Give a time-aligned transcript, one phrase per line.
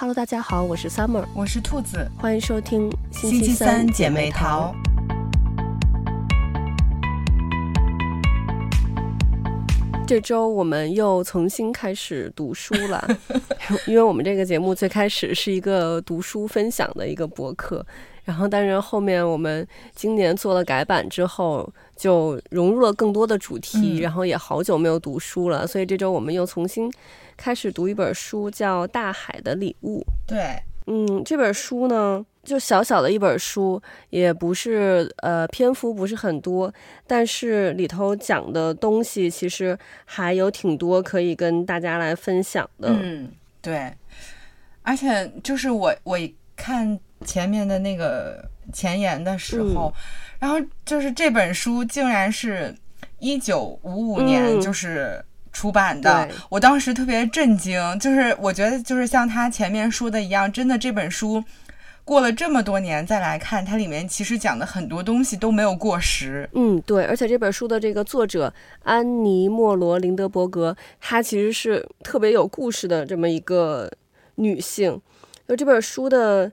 [0.00, 4.72] Hello，大家好，我是 Summer，我是兔子，欢迎收听星期三姐妹淘。
[10.06, 13.08] 这周我们又重新开始读书了，
[13.88, 17.84] 因为我们这个节目最开始是一个读书分享的一个博客，
[18.22, 26.88] 然后但是后面我们今年做了改版之后，就融入了更多的主题，然后也好久没有读书了，所以这周我们又重新。
[27.38, 30.00] 开始读一本书，叫《大海的礼物》。
[30.26, 33.80] 对，嗯，这本书呢，就小小的一本书，
[34.10, 36.70] 也不是呃篇幅不是很多，
[37.06, 42.88] 但是里头讲的东西其实还有挺多可以跟大家来分享的。
[42.90, 43.30] 嗯，
[43.62, 43.94] 对，
[44.82, 46.18] 而且就是我我
[46.56, 50.02] 看前面的那个前言的时候，嗯、
[50.40, 52.74] 然后就是这本书竟然是
[53.20, 55.24] 一九五五年，就是。
[55.52, 61.42] 出版的，我当时特别震惊，就是我觉得就是像他前面说的一样，真的这本书
[62.04, 66.48] 过了这么多年再来看，它里面其实讲的很多东西都没有过时。
[66.54, 73.90] 嗯，对，而且这本书的这个作者安妮·莫罗·林德伯格，她其实是特别有故事的这么一个
[74.36, 75.00] 女性，
[75.46, 76.52] 就这本书的。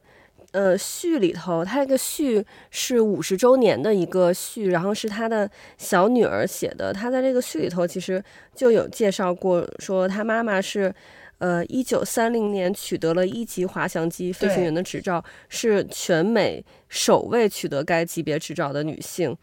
[0.56, 6.94] 呃，序里头，他这个序是五十周年的一个序，然后是他的小女儿写的。
[6.94, 8.24] 他在这个序里头其实
[8.56, 10.96] 就有介绍过，说他妈妈是，
[11.40, 19.36] 呃，一九三零年取得了一级滑翔机飞行员的执照，是全美首位取得该级别执照的女性。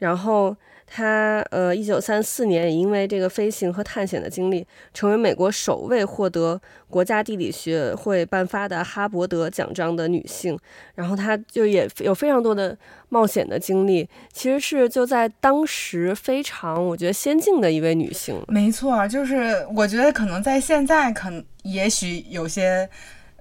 [0.00, 0.56] 然后。
[0.86, 10.56] 他呃，一九三四年也因为这个飞行和探险的经历，成为美国首位获得国家地理学会颁发的哈伯德奖章的女性。
[10.94, 18.40] 然后她就也有非常多的冒险的经历，其实是就在当时非常我觉得先进的一位女性。
[18.46, 22.88] 没错，就是我觉得可能在现在，可能也许有些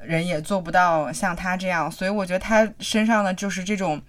[0.02, 4.02] 人也做不到像她这样，所以我觉得她身上的就是这种。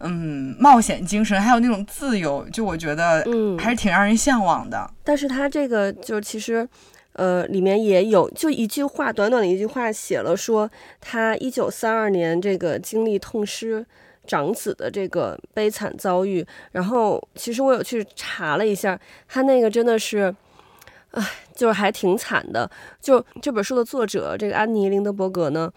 [0.00, 4.78] 嗯，冒险精神还有那种自由，就我觉得，嗯，还是挺让人向往的。
[4.78, 6.68] 嗯、但是他这个就其实，
[7.12, 10.68] 呃，里面也有就一句话，短短的一句话写了说，
[11.00, 13.86] 他一九三二年这个经历痛失
[14.26, 16.44] 长子的这个悲惨遭遇。
[16.72, 18.98] 然后其实我有去查了一下，
[19.28, 20.34] 他那个真的是，
[21.12, 21.24] 唉，
[21.54, 22.70] 就是还挺惨的。
[23.00, 25.72] 就这本书的作者这个安妮·林德伯格呢。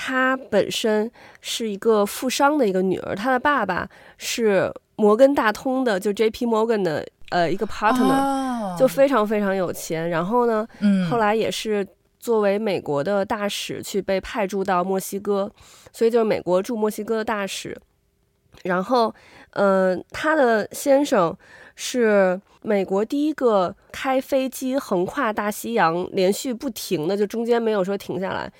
[0.00, 1.10] 她本身
[1.40, 8.78] 是一个富商的一个女儿，她的爸爸是摩根大通的，就 J P Morgan 的呃一个 partner，、oh.
[8.78, 10.08] 就非常非常有钱。
[10.08, 11.84] 然后呢，嗯，后来也是
[12.20, 15.50] 作为美国的大使去被派驻到墨西哥，
[15.92, 17.76] 所以就是美国驻墨西哥的大使。
[18.62, 19.12] 然后，
[19.54, 21.36] 嗯、呃，他的先生
[21.74, 28.52] 是美国第一个开飞机横跨大西洋，连续不停的，就中间没有说停下来。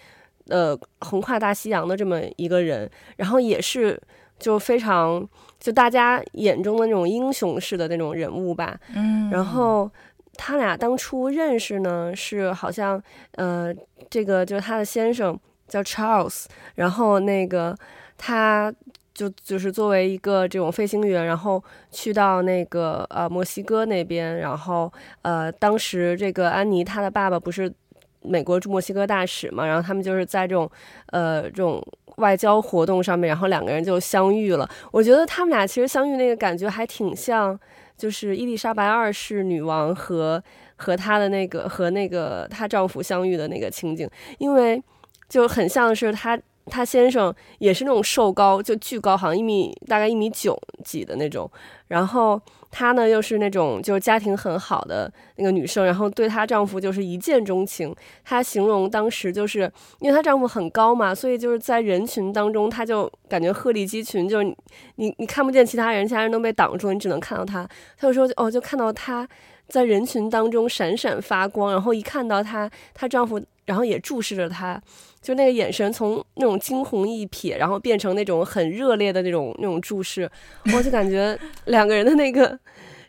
[0.48, 4.00] 呃，横跨大西洋的这么一个人，然后也是
[4.38, 5.28] 就非常
[5.60, 8.78] 就大家眼中的那种英雄式的那种人物吧。
[8.94, 9.90] 嗯，然后
[10.34, 13.74] 他俩当初认识呢，是好像呃，
[14.08, 17.76] 这个就是他的先生叫 Charles，然后那个
[18.16, 18.72] 他
[19.12, 24.90] 就就是作为一个这种飞行员，然后去到那个呃墨西哥那边，然后
[25.22, 27.70] 呃当时这个安妮她的爸爸不是。
[28.22, 30.70] 美国驻墨西哥大使嘛，然后他们就是在这种，
[31.06, 31.82] 呃，这种
[32.16, 34.68] 外交活动上面，然后两个人就相遇了。
[34.90, 37.58] 我觉得他们俩其实相遇那个感觉还挺像，
[37.96, 40.42] 就是伊丽莎白二世女王和
[40.76, 44.08] 和她的那个和那个她丈夫相遇的那个情景，
[44.38, 44.82] 因为
[45.28, 51.50] 就很像是她她先生也是那种瘦高，就巨高，好像一米大概一米九几的那种，
[51.88, 52.40] 然后。
[52.70, 57.96] 她呢，又是那种就是家庭很好的那个女生，然后对她丈夫就是一见钟情。
[58.22, 59.60] 她形容当时就是
[60.00, 64.54] 因为她丈夫很高嘛，所以就是在人群当中，她就感觉鹤立鸡群，就是
[64.96, 67.66] 你你看不见其他人，其他人都被挡住，你只能看到她。
[67.96, 69.26] 她有时候哦，就看到她
[69.68, 74.78] 在人群当中闪闪发光，然后一看到她，她丈夫然后也注视着她。
[75.20, 80.30] 就那个眼神从那种惊鸿一瞥，然后变成那种很热烈的那种那种注视，
[80.74, 82.58] 我就感觉两个人的那个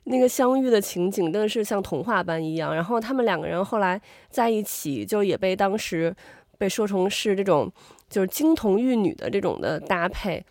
[0.05, 2.73] 那个相遇的情景真的是像童话般一样。
[2.73, 6.15] 然后他们两个人后来在一起，就也被当时
[6.57, 7.71] 被说成是这种
[8.09, 10.43] 就是金童玉女的这种的搭配。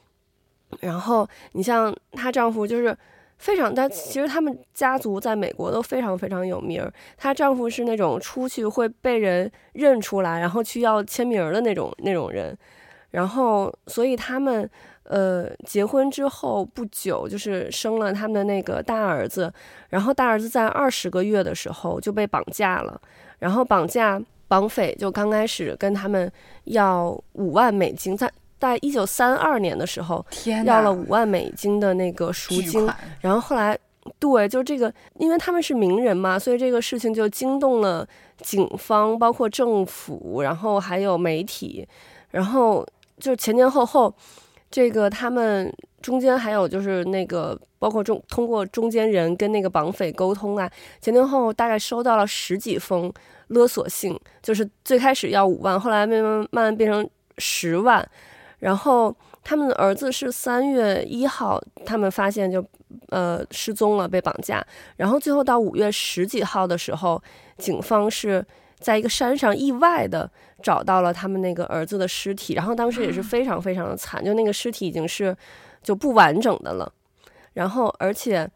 [0.81, 2.97] 然后你像她丈夫就是。
[3.39, 6.89] 非常，但其实他们家族在美国都非常非常有名。
[7.17, 12.57] 她丈夫是那种出去会被人认出来，然后去要签名的那种那种人。
[13.11, 14.69] 然后，所以他们
[15.05, 19.51] 呃结婚之后不久，就是生了他们的那个大儿子。
[19.89, 23.01] 然后大儿子在二十个月的时候就被绑架了。
[23.39, 26.31] 然后绑架绑匪就刚开始跟他们
[26.65, 30.25] 要五万美金，在在一九三二年的时候，
[30.65, 32.89] 要了五万美金的那个赎金，
[33.21, 33.79] 然后后来。
[34.19, 38.09] 对，就这个，因为他们是名人嘛，所以这个事情就惊动了
[38.39, 41.87] 警方，包括政府，然后还有媒体，
[42.31, 42.87] 然后
[43.21, 44.15] 就前前后后，
[44.71, 45.71] 这个他们
[46.01, 50.71] 中间还有就是那个，包括中通过中间人跟那个绑匪沟通啊，
[51.03, 53.13] 前前后后大概收到了十几封
[53.49, 57.07] 勒索信，就是最开始要五万，后来慢慢慢慢变成
[57.37, 58.09] 十万，
[58.59, 59.15] 然后。
[59.45, 62.63] 他们的儿子是三月一号，他们发现就，
[63.09, 64.63] 呃，失踪了，被绑架。
[64.97, 67.23] 然后最后到五月十几号的时候，
[67.57, 68.45] 警方是
[68.79, 70.31] 在一个山上意外的
[70.63, 72.53] 找到了他们那个儿子的尸体。
[72.55, 75.35] 然后当时也是非常非常的惨，就那个尸体已经是
[75.83, 76.93] 就不完整的了。
[77.55, 78.47] 然后而且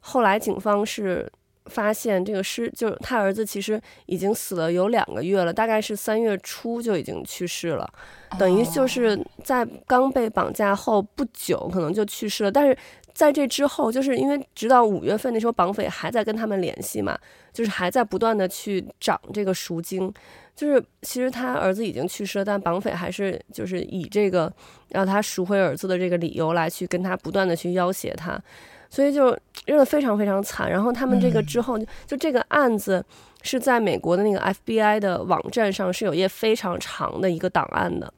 [0.00, 1.30] 后来警方是。
[1.70, 7.88] 发现这个尸，就是他儿子，其实已经死了有两个月了，大概是三月初就已经去世了，
[8.38, 12.50] 等于就是在刚被绑架后不久，可能就去世了。
[12.50, 12.76] 但是
[13.14, 17.18] 在这之后，就是因为直到五月份那时候，绑匪还在跟他们联系嘛，
[17.52, 20.12] 就是还在不断的去涨这个赎金，
[20.54, 24.52] 就是其实他儿子已经去世了，但绑匪还是就是以这个
[24.88, 28.40] 让他赎回儿子的这个理由来去跟他不断的去要挟他。
[28.90, 29.30] 所以就
[29.64, 30.70] 真的非常非常惨。
[30.70, 33.02] 然后他们这个之后，就这个案子
[33.42, 38.12] 是在美国的那个 FBI 的网站上是有一页非常长的一个档案的。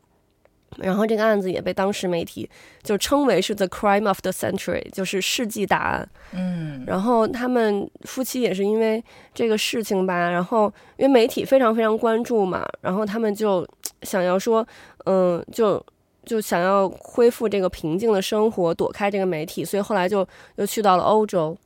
[0.79, 2.49] 然后这个案子也被当时媒体
[2.83, 6.09] 就称为是 The Crime of the Century，就是世纪大案。
[6.33, 6.83] 嗯。
[6.87, 9.05] 然后他们夫妻也是因为
[9.35, 13.69] 这个事情吧，然后因为媒体非常非常关注嘛，然后他们就
[14.01, 14.67] 想要说，
[15.05, 15.85] 嗯，就。
[16.25, 20.27] 就想要恢复这个平静的生活，躲开这个媒体，所以后来就
[20.57, 21.57] 又去到了欧洲。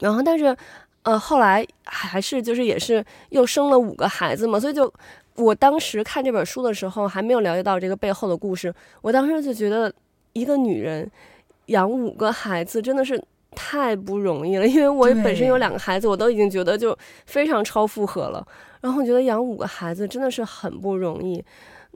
[0.00, 0.56] 然后，但是，
[1.02, 4.90] 呃，后来还是就是也是又生了五个孩子嘛，所以就
[5.36, 8.74] 我当时看这本书的时候，还没有了解到这个背后的故事。
[9.02, 9.92] 我当时就觉得，
[10.32, 11.10] 一个女人
[11.66, 16.96] 养五个孩子真的是太不容易了，因为我本身有两个孩子，我都已经觉得就
[17.26, 18.46] 非常超负荷了。
[18.80, 21.44] 然后我觉得养五个孩子真的是很不容易。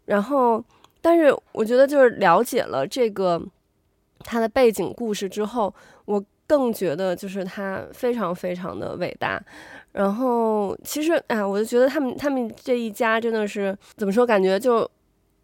[0.04, 0.62] 然后。
[1.02, 3.40] 但是我觉得，就是了解了这个
[4.20, 5.74] 他的背景故事之后，
[6.04, 9.42] 我更觉得就是他非常非常的伟大。
[9.92, 14.26] 然后其实，哎，我就觉得他们他们这一家真的是怎么说？
[14.26, 14.88] 感觉就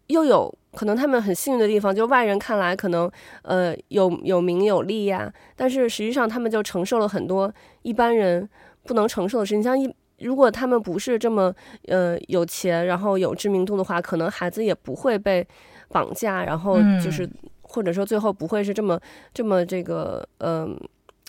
[0.07, 3.11] 又有可能他们很幸运的地方，就外人看来可能
[3.41, 8.47] 呃有有名有利呀，但是实际上他们就承受了很多一般人
[8.83, 9.93] 不能承受的事情，像一。
[10.19, 11.53] 如果他们不是这么
[11.87, 15.45] 呃有钱，然后有知名度的话，可能孩子也不会被
[15.89, 18.99] 绑架，然后就是、嗯、或者说最后不会是这么
[19.33, 20.79] 这么这个嗯、呃、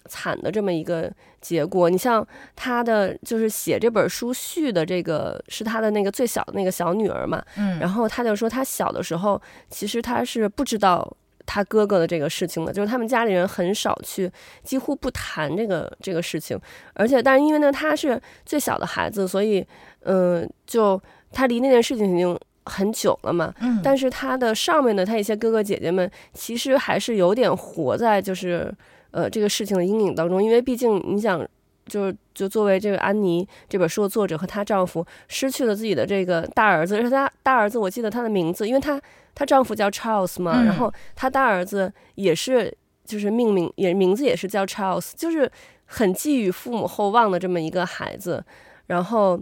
[0.07, 1.91] 惨的这么一个结果。
[1.91, 2.27] 你像
[2.57, 11.17] 他的就是写这本书序的这个是他的那个最小的那个小女儿嘛，嗯，然后他就说他小的时候其实他是不知道。
[11.51, 14.31] 他哥哥的这个事情呢，就是他们家里人很少去，
[14.63, 16.61] 几乎不谈这个这个事情，
[16.93, 19.67] 而且，但是因为呢，他是最小的孩子，所以，
[20.01, 21.01] 嗯、呃，就
[21.33, 23.55] 他离那件事情已经很久了嘛。
[23.61, 23.81] 嗯。
[23.83, 28.71] 但是他的上面的他一些哥哥姐姐们，其实还是有点活在就是
[29.13, 31.43] 呃这个事情的阴影当中，因为毕竟你想，
[31.87, 39.01] 就就作为这个安妮这本书的作者和她丈夫失去了自己的这个大儿子，而且她大儿子我记得他的名字，因为她。
[39.35, 45.49] 她丈夫叫 Charles 嘛，然后她大儿子也是，就是命名也名字也是叫 Charles，就是
[45.85, 48.45] 很寄予父母厚望的这么一个孩子，
[48.87, 49.41] 然后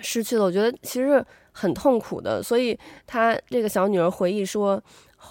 [0.00, 2.42] 失去了，我觉得其实很痛苦的。
[2.42, 4.82] 所以她这个小女儿回忆说，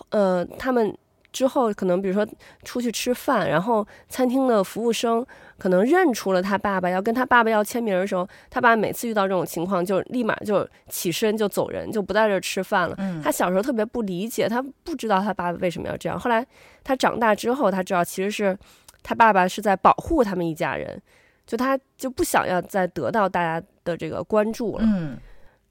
[0.10, 0.96] 呃，他们。
[1.32, 2.28] 之后可能比如说
[2.64, 5.26] 出去吃饭，然后餐厅的服务生
[5.58, 12.98] 可能认出了他爸爸，要跟他爸爸要签名的时候，他爸每次遇到这种情况就立马就起身就走人，就不在这儿吃饭了。
[13.24, 16.20] 他小时候特别不理解，他不知道他爸爸为什么要这样。
[16.20, 16.46] 后来
[16.84, 18.58] 他长大之后，他知道其实是
[19.02, 21.02] 他爸爸是在保护他们一家人，
[21.48, 24.86] 就他就不想要再得到大家的这个关注了。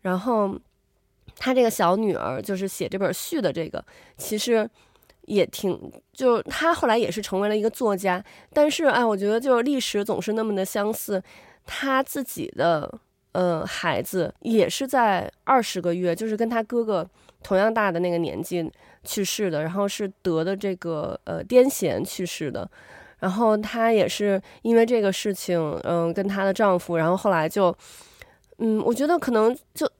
[0.00, 0.58] 然后
[1.36, 3.84] 他这个小女儿就是写这本序的这个，
[4.16, 4.66] 其实。
[5.22, 8.22] 也挺，就他后来也是成为了一个作家，
[8.52, 11.22] 但是哎，我觉得就是历史总是那么的相似，
[11.64, 12.92] 他自己的
[13.32, 17.08] 呃孩子也是在二十个月，就是跟他哥哥
[17.42, 18.70] 同样大的那个年纪
[19.04, 22.68] 去世的，然后是得的这个呃癫痫去世的，
[23.20, 27.76] 然后他也是因为这个事情，嗯、跟他的丈夫，然后后来就，
[28.58, 29.90] 嗯，我觉得可能就。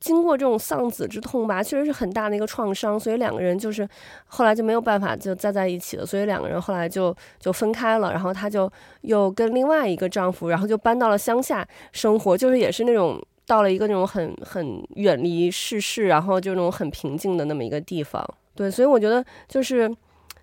[0.00, 3.88] 经过这种丧子之痛吧，确实是很大的一个创伤，所以两个人就是
[4.26, 18.24] 后来就没有办法就再在一起了，所以两个人后来就就分开了，然后她就又跟另外一个丈夫，然后就搬到了乡下生活，就是也是那种到了一个那种很很远离世事，然后就那种很平静的那么一个地方。
[18.54, 19.92] 对，所以我觉得就是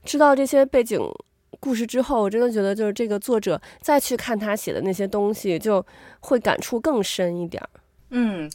[0.03, 1.00] 知道这些背景
[1.62, 5.85] 故事之后，我真的觉得就是这个作者再去看他写的那些东西，就
[6.19, 7.69] 会感触更深一点儿。
[8.09, 8.51] 嗯。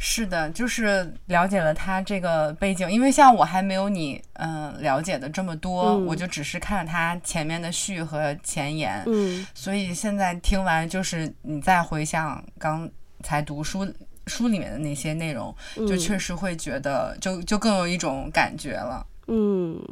[0.00, 12.88] 是的，就是了解了他这个背景，因为像我还没有你嗯、呃、了解的这么多，嗯、我就只是看了他前面的序和前言，嗯，所以现在听完就是你再回想刚
[13.24, 13.84] 才读书
[14.28, 19.82] 书里面的那些内容，嗯、就确实会觉得就就更有一种感觉了，嗯，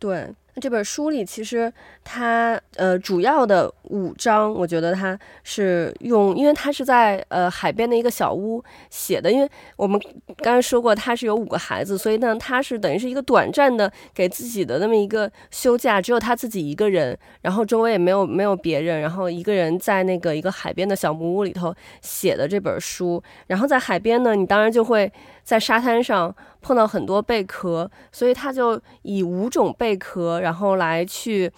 [0.00, 0.28] 对。
[0.58, 1.70] 这本书里其实
[2.02, 10.00] 它呃主要的五章，我觉得他是用，因为他是在呃海边的一个小屋写的，因为我们
[10.38, 25.12] 刚才说过他是有五个孩子，所以呢他是等于是一个短暂的给自己的那么一个休假，只有他自己一个人，然后周围也没有没有别人，然后一个人在那个一个海边的小木屋里头写的这本书，然后在海边呢，你当然就会。
[25.46, 31.48] 在沙滩上碰到很多贝壳，所以他就以五种贝壳，然后来去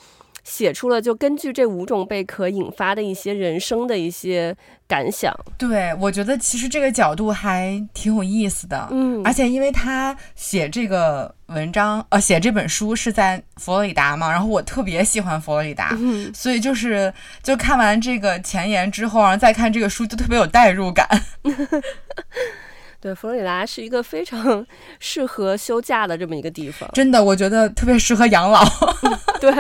[0.49, 4.57] 写出了就根据这五种贝壳引发的一些人生的一些
[4.89, 5.33] 感想。
[5.59, 8.89] 对，我觉得其实这个角度还挺有意思的。
[8.91, 17.13] 嗯，而且因为他写这个文章，呃，写这本书是在佛罗里达嘛，然后我特别喜欢佛罗里达，嗯，所以就是
[17.43, 21.07] 就看完这个前言之后，然后再看这个书，就特别有代入感。
[23.01, 24.67] 对，佛罗里达是一个非常
[24.99, 26.91] 适合休假的这么一个地方。
[26.93, 28.61] 真的，我觉得特别适合养老。
[29.41, 29.53] 对，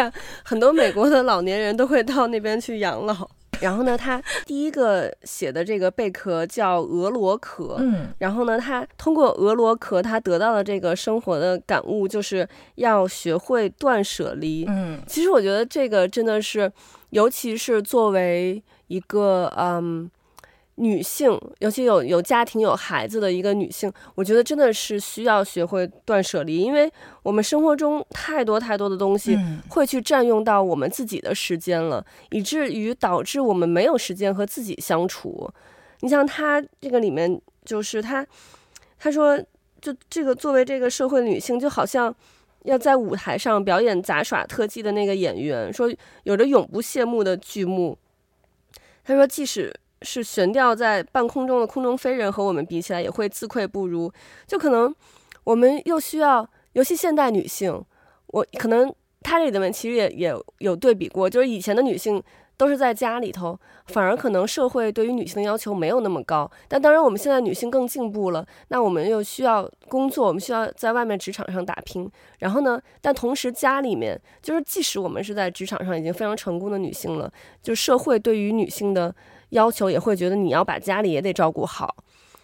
[0.42, 3.28] 很多美国的老年人都会到那边去养老。
[3.60, 7.76] 然后呢，他第一个写的这个贝壳叫俄罗壳。
[7.78, 8.08] 嗯。
[8.18, 14.64] 然后呢，他通过俄罗壳，他得到的这个生活的感悟，就是要学会断舍离。
[14.68, 15.00] 嗯。
[15.06, 16.70] 其实我觉得这个真的是，
[17.10, 20.10] 尤其是作为一个嗯。
[20.80, 26.88] 女性，尤其有有家庭有孩子的一个女性，我觉得真的是需要学会断舍离，因为
[27.24, 29.36] 我们生活中太多太多的东西
[29.68, 31.98] 会去占用到我们自己的时间了，
[32.30, 35.50] 嗯、以至于导致我们没有时间和自己相处。
[36.00, 38.24] 你像她这个里面，就是她，
[38.98, 39.36] 她说，
[39.80, 42.14] 就这个作为这个社会女性，就好像
[42.62, 45.92] 要在舞台上表演杂耍特技的那个演员，说
[46.22, 47.98] 有着永不谢幕的剧目。
[49.02, 49.74] 她说，即使。
[50.02, 54.12] 是悬吊在半空中的空中飞人和我们比起来也会自愧不如，
[54.46, 54.94] 就可能
[55.44, 57.82] 我们又需要，尤其现代女性，
[58.28, 62.22] 我可能她这里面其实也也有对比过，就是以前的女性
[62.56, 79.12] 都是在家里头，反而可能社会对于女性的要求没有那么高，但当然我们现在女性更进步了，那我们又需要工作，我们需要在外面职场上打拼，然后呢，但同时家里面就是即使我们是在职场上已经非常成功的女性了，就社会对于女性的。
[79.50, 81.94] 要求也会觉得你要把家里也得照顾好，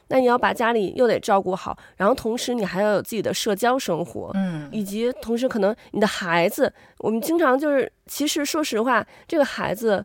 [0.08, 10.04] 那你要把家里又得照顾好，然后同时你还要有自己的社交生活，嗯，以及同时可能你的孩子，我们经常就是，其实说实话，这个孩子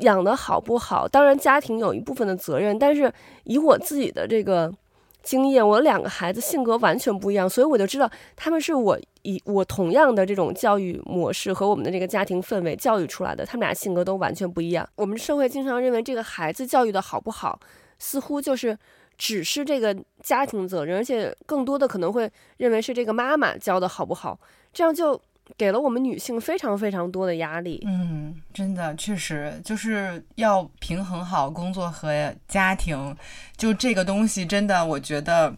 [0.00, 3.12] 养得好不好，当然家庭有一部分的责任，但是
[3.44, 4.72] 以我自己的这个。
[5.20, 14.88] 经验，我两个孩子性格完全不一样，所以我就知道他们是我以我同样的这种教育模式和我们的这个家庭氛围教育出来的，他们俩性格都完全不一样。
[14.96, 17.60] 我们社会经常认为这个孩子教育的好不好，
[17.98, 18.78] 似乎就是
[19.16, 24.40] 只是这个家庭责任，而且更多的可能会认为是这个妈妈教的好不好，
[24.72, 25.20] 这样就。
[25.56, 27.82] 给了我们女性非常非常多的压力。
[27.86, 33.16] 嗯，真的确实就是要平衡好工作和家庭，
[33.56, 35.50] 就这个东西真的，我觉得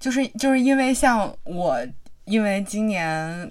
[0.00, 1.78] 就是就是因为像我，
[2.26, 3.50] 因为今年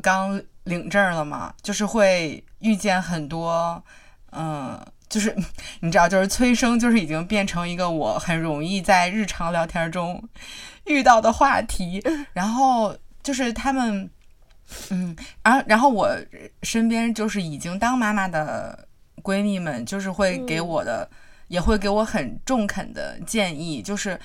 [0.00, 3.82] 刚领证了嘛，就是会遇见很多，
[4.30, 5.36] 嗯，就是
[5.80, 10.22] 你知道，就是催生，就是已经变成一个我很容易在日常聊天中
[10.84, 12.00] 遇到的话题，
[12.32, 14.08] 然后就是他们。
[14.90, 16.08] 嗯，然后然后我
[16.62, 18.86] 身边就是已经当妈妈的
[19.20, 21.16] 闺蜜们，就是会给我的，嗯、
[21.48, 24.16] 也会给我很中肯的建议，就是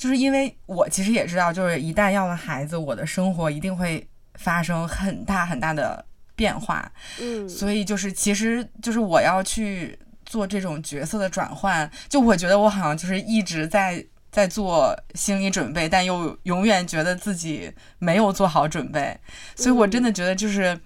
[0.00, 6.02] 就是因为我其实也知道，就是一旦要了孩子，我的生活一定会发生很大很大的
[6.34, 6.90] 变化，
[7.20, 14.02] 嗯，所以就是其实就是我要去做这种角色的转换，就我觉得我好像就是一直在。
[14.32, 19.18] 在做心理准备，但又永远觉得自己没有做好准备，
[19.56, 20.80] 所以我真的觉得就是，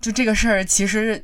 [0.00, 1.22] 就这个事儿其实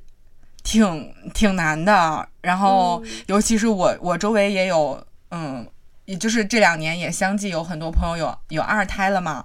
[0.63, 2.29] 挺挺难的。
[2.43, 5.67] 然后，尤其是我，我周围也有，嗯，
[6.05, 9.45] 也就是这两年也相继有很多朋友有有二胎了嘛，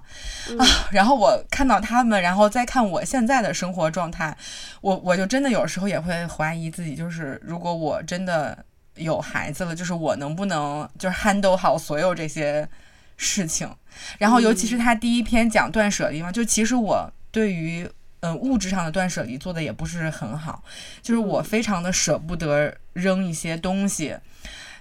[0.58, 4.36] 啊，然后我看到他们，然后再看我现在的生活状态，
[4.80, 8.64] 我我就真的有时候也会怀疑自己，就是如果我真的。
[8.98, 12.68] 有孩子了，就是我能不能就是 handle 好所有这些
[13.16, 13.72] 事情。
[14.18, 17.88] 然后尤其是他第一篇讲断舍离嘛，就其实我对于
[18.22, 20.64] 嗯物质上的断舍离做的也不是很好，
[21.00, 24.16] 就是我非常的舍不得扔一些东西。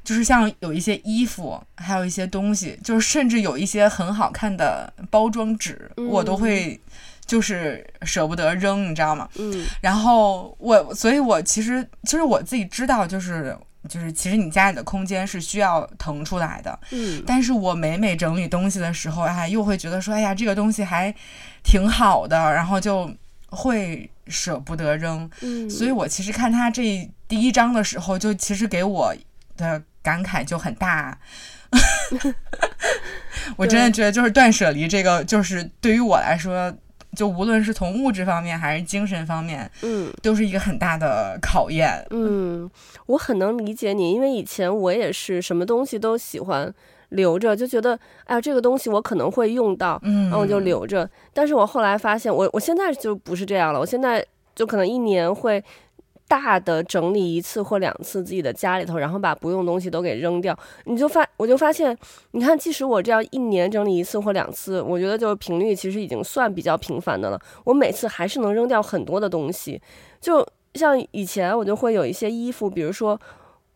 [0.07, 6.79] 就是像有一些衣服，还有一些东西，就是甚至有一些很好看的包装纸，嗯、我都会
[7.25, 9.27] 就是舍不得扔，你知道吗？
[9.35, 9.65] 嗯。
[9.81, 13.53] 然后我，所以我其实其实我自己知道，就是
[13.89, 16.79] 就是其实你家里的空间是需要腾出来的。
[16.91, 17.21] 嗯。
[17.27, 21.13] 但是我每每整理东西的时候，哎，又会觉得说，哎呀，这个东西还
[21.65, 23.11] 挺好的，然后就
[23.49, 25.29] 会舍不得扔。
[25.41, 25.69] 嗯。
[25.69, 29.13] 所以我其实看他这第一章的时候，就其实给我
[29.57, 29.83] 的。
[30.07, 31.17] 感慨就很大，
[33.57, 36.73] 我真的觉得就是断舍离这个，就是对于我来说，
[37.13, 42.01] 就无论是从物质方面还是精神方面，嗯，都是一个很大的考验。
[42.11, 42.71] 嗯，
[43.07, 46.73] 我很能理解你，因为以前我也是什么东西都喜欢
[47.09, 51.09] 留着，就觉得哎呀，这个东西我可能会用到，嗯，然后我就留着。
[51.33, 55.61] 但是我后来发现，我我现在就不是这样了，我现在就可能一年会。
[56.27, 61.97] 大的整理一次或两次自己的家里头，然后把不用东西都给扔掉，你就发我就发现，
[62.31, 67.39] 你看，即使我这样一年整理一次或两次，我觉得就是频率其实已经算比较频繁的了。
[67.63, 69.81] 我每次还是能扔掉很多的东西，
[70.19, 73.19] 就像以前我就会有一些衣服，比如说，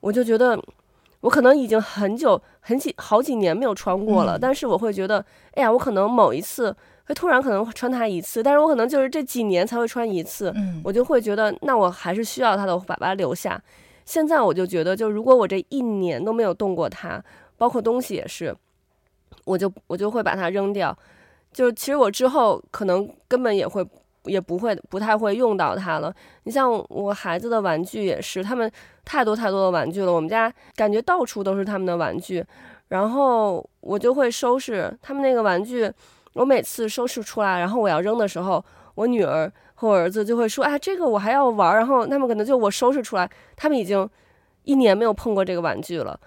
[0.01, 0.61] 我就觉得
[1.21, 6.75] 我可能已经很久很几好几年没有穿过了，但是我会觉得，哎呀，我可能某一次。
[7.07, 13.61] 会突然可能穿它一次，但是我可能就是这几年才会穿一次，嗯，我就会觉得那我还是需要它的，我把它留下。
[14.05, 17.23] 现在我就觉得，就如果我这一年都没有动过它，
[17.57, 18.53] 包括东西也是，
[19.45, 20.97] 我就我就会把它扔掉。
[21.53, 23.85] 就其实我之后可能根本也会
[24.23, 26.13] 也不会不太会用到它了。
[26.43, 28.69] 你像我孩子的玩具也是，他们
[29.05, 32.43] 太多太多的玩具了，我们家感觉到处都是他们的玩具，
[32.89, 35.91] 然后我就会收拾他们那个玩具。
[36.33, 38.63] 我每次收拾出来，然后我要扔的时候，
[38.95, 44.09] 我女儿和我儿子就会说：“哎，这个我还要玩。”然后他们可能就我收拾出来，他们已经
[44.63, 46.17] 一年没有碰过这个玩具了。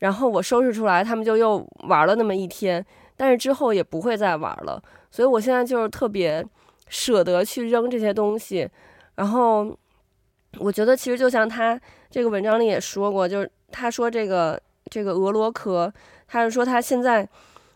[0.00, 2.84] 然后我收拾出来，他们就又玩了那么一天，
[3.16, 4.82] 但是之后也不会再玩了。
[5.10, 6.44] 所以我现在就是特别
[6.88, 8.68] 舍得去扔这些东西。
[9.14, 9.74] 然后
[10.58, 15.90] 我觉得其实就像他这个文章里也说过，就是他说这个这个俄罗壳，
[16.26, 17.26] 他是说他现在。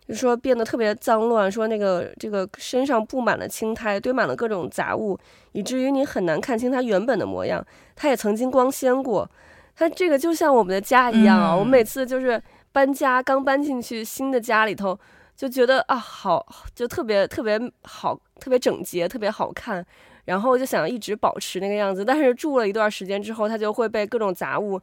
[0.08, 5.18] 就说变得特别脏乱，说那个这个身上布满了青苔，堆满了各种杂物，
[5.52, 7.62] 以至于你很难看清它原本的模样。
[7.94, 9.30] 它也曾经光鲜过，
[9.76, 11.54] 它这个就像我们的家一样啊。
[11.54, 12.42] 我每次就是
[12.72, 14.98] 搬家，刚搬进去新的家里头，
[15.36, 19.84] 就觉得啊，好，就特别特别好，特别整洁，特别好看。
[20.24, 24.80] 然后就想一直保持那个样子，但是住了一段时间之后，它就会被各种杂物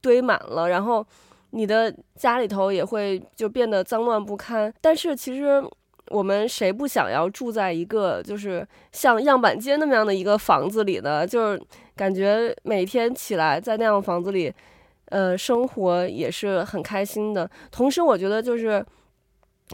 [0.00, 1.06] 堆满了，然后。
[1.54, 5.62] 你的家里头也会就变得脏乱不堪，但是其实
[6.08, 11.26] 我们谁不想要住在一个就是像样板间那么样的一个房子里呢？
[11.26, 11.62] 就是
[11.94, 14.52] 感觉每天起来在那样房子里，
[15.10, 17.48] 呃，生活也是很开心的。
[17.70, 18.84] 同时，我觉得就是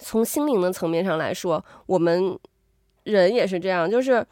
[0.02, 2.36] 从心灵的层面上来说，我们
[3.04, 4.24] 人也是这样，就是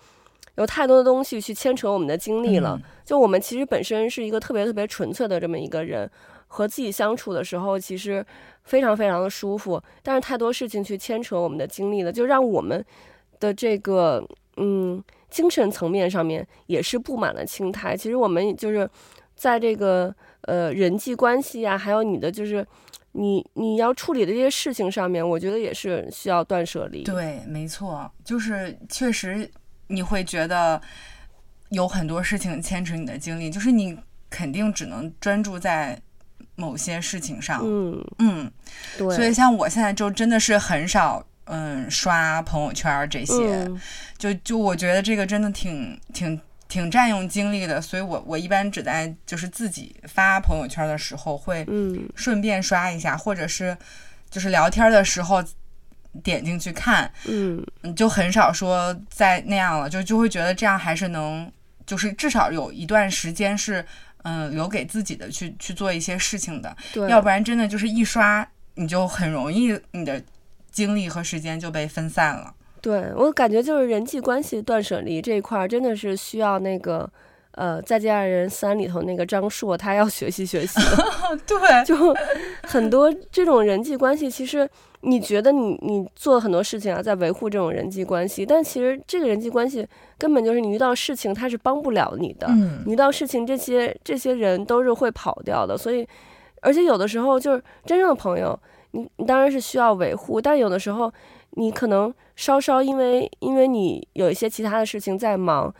[0.56, 2.76] 有太多的东西去牵扯我们的精力了。
[3.04, 6.10] 就我们其实本身是一个特别特别纯粹的这么一个人。
[6.56, 8.24] 和自己相处的时候，其实
[8.64, 12.82] 非常非常的舒服，但是太多事情去牵扯我们的精力了，就让我们
[13.38, 17.94] 的这个嗯精神层面上面也是布满了青苔。
[17.94, 18.88] 其实我们就是
[19.34, 20.14] 在这个
[20.48, 22.66] 呃人际关系呀、还有你的就是
[23.12, 27.02] 你你要处理的这些事情上面，我觉得也是需要断舍离。
[27.02, 29.46] 对，没错，就是确实
[29.88, 30.80] 你会觉得
[31.68, 33.98] 有很多事情牵扯你的精力，就是你
[34.30, 36.00] 肯定只能专注在。
[36.56, 38.04] 某些事情上，嗯。
[38.18, 38.50] 嗯，
[38.98, 43.80] 对，所以像我现在就真的是很少，嗯，刷朋友圈这些，嗯、
[44.18, 53.76] 就就我觉得这个真的挺挺挺占用精力的，所以我我一般只在就是自己发朋友圈的时候会，嗯，顺便刷一下，嗯、或者是
[54.30, 55.44] 就是聊天的时候
[56.24, 57.64] 点进去看，嗯，
[57.94, 61.52] 就很少说在那样了，就就会觉得这样还是能，
[61.84, 63.84] 就是至少有一段时间是。
[64.28, 70.20] 嗯，留给自己的去去做一些事情的，对，要不然真的就是一刷，你就很容易你的
[70.72, 72.52] 精力和时间就被分散了。
[72.80, 77.08] 对，我感觉就是人际关系断舍离这一块，真的是需要那个
[77.52, 80.80] 呃《再见爱人三》里头那个张硕他要学习学习。
[81.46, 82.12] 对， 就
[82.64, 84.68] 很多这种人际关系，其实。
[85.02, 89.86] 你觉得你你做很多事情啊，在维护这种人际关系，但其实这个人际关系
[90.18, 92.46] 根本就是你遇到事情他是帮不了你的。
[92.48, 96.06] 嗯，你遇到事情，这些这些人都是会跑掉的，所以
[96.62, 98.58] 而且有的时候就是真正的朋友，
[98.92, 101.12] 你你当然是需要维护，但有的时候
[101.50, 105.74] 你可能稍稍因为因为你有一些其他的事情在忙，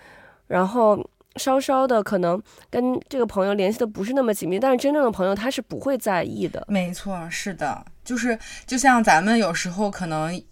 [0.49, 1.03] 然后
[1.37, 6.65] 稍稍的可能跟这个朋友联系的不是那么紧密，但是真正的朋友他是不会在意的。
[6.69, 10.43] 没错，是的，就是就像咱们有时候可能。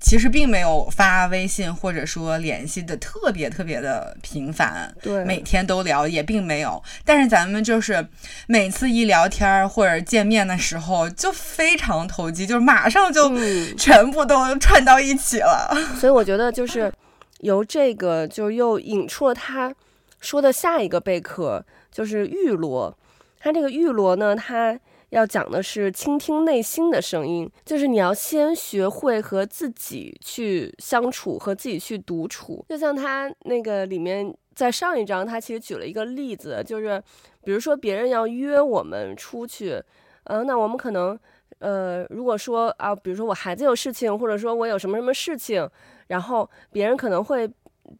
[0.00, 6.82] 其实并没有发微信或者说联系的特别特别的频繁，对，每天都聊也并没有。
[7.04, 8.06] 但是咱们就是
[8.46, 13.30] 每次一聊天或者见面的时候就非常投机，就是马上就
[13.76, 15.70] 全部都串到一起了。
[15.72, 16.92] 嗯、 所以我觉得就是
[17.40, 19.74] 由这个就又引出了他
[20.20, 22.96] 说的下一个贝壳，就是玉螺。
[23.38, 24.78] 他这个玉螺呢，他。
[25.10, 32.64] 要讲的是倾听内心的声音，就是你要先学会和自己去相处，和自己去独处。
[32.68, 37.00] 就像他那个里面，在上一章他其实举了一个例子，就是
[37.44, 39.74] 比如说别人要约我们出去，
[40.24, 41.18] 嗯、呃，那我们可能，
[41.60, 45.68] 呃，如果说啊，比如说我孩子有事情，或者说我有什么什么事情，
[46.08, 47.48] 然后别人可能会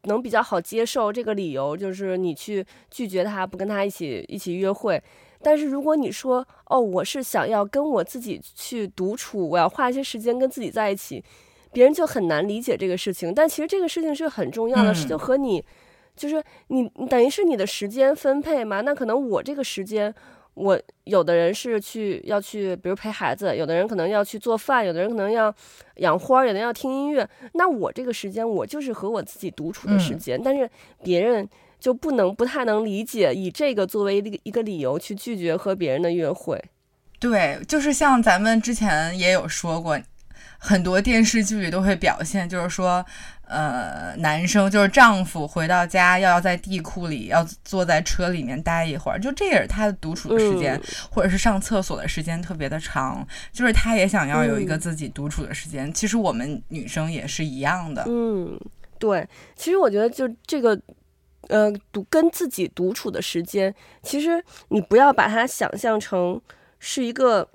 [0.03, 5.01] 能比较好接受这个理由，就是你去拒绝他，不跟他一起一起约会。
[5.47, 11.23] 但是如果你说哦，我是想要跟我自己去独处，我要花一些时间跟自己在一起，
[11.73, 13.33] 别人就很难理解这个事情。
[13.33, 15.65] 但其实这个事情是很重要的，是就和你，
[16.17, 18.81] 就是你，你等于是你的时间分配嘛。
[18.81, 20.13] 那可能我这个时间，
[20.55, 25.55] 我有的人是去要去，比如陪孩子，有的人可能要去做饭，有的人可能要
[25.99, 27.25] 养花，有的人要听音乐。
[27.53, 30.43] 那我这个时间，我就是和我自己独处的时间。
[30.43, 30.69] 但是
[31.05, 31.49] 别人。
[31.79, 36.63] 就不能不太能理解，以这个作为一个理由去拒绝和别人的约会。
[37.19, 39.99] 对，就是像咱们之前也有说过，
[40.59, 43.05] 很多电视剧里都会表现，就是说，
[43.49, 55.87] 呃，男生就是丈夫回到家要要在地库里要坐在车里面待一会儿，就这也是他的独处的时间，嗯、或者是上厕所的时间特别的长，就是他也想要有一个自己独处的时间。
[55.89, 58.05] 嗯、其实我们女生也是一样的。
[58.07, 58.61] 嗯，
[58.99, 60.79] 对，其实我觉得就这个。
[61.49, 66.41] 呃，独跟自己独处的时间，其实你不要把它想象成
[66.79, 67.49] 是一个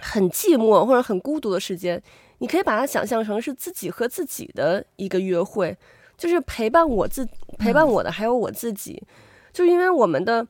[0.00, 2.02] 很寂寞或者很孤独的时间，
[2.38, 5.76] 你可以把它想象成是自己和自己的一个约会，
[6.16, 7.26] 就是陪伴我自
[7.58, 9.06] 陪伴我的还有我自己，嗯、
[9.52, 10.46] 就因为我们的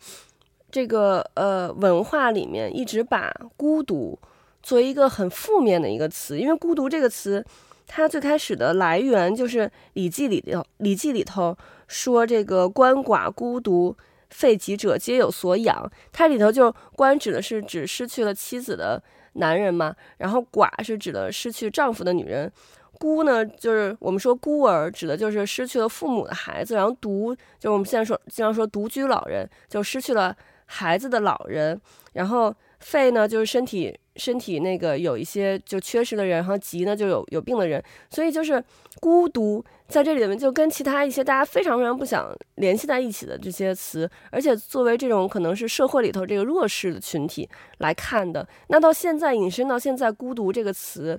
[0.70, 4.18] 这个呃文化里面一直把孤独
[4.62, 7.44] 作为一个很负面的一个词，因为孤独这个词。
[7.90, 9.60] 它最开始的来源就是
[9.94, 11.56] 《礼记》里头，《礼记》里头
[11.88, 13.96] 说这个鳏寡孤独
[14.30, 15.90] 废疾者皆有所养。
[16.12, 22.52] 它里头就鳏指的是指失去了妻子的男人嘛，然后寡是指的失去丈夫的女人，
[22.98, 31.80] 孤呢就是我们说孤儿，指的就是失去了父母的孩子，然后独就是我们现在说经常说独居老人，就失去了孩子的老人，
[32.12, 33.98] 然后废呢就是身体。
[34.18, 38.60] 身体那个有一些就缺失的人，然后疾呢就有有病的人，所以就是
[38.98, 47.48] 孤独在这里面就跟其他一些大家非常非常不想联系在一起的这些词，而且作为这种可能是社会里头这个弱势的群体
[47.78, 51.18] 来看的，那到现在引申到现在，孤独这个词，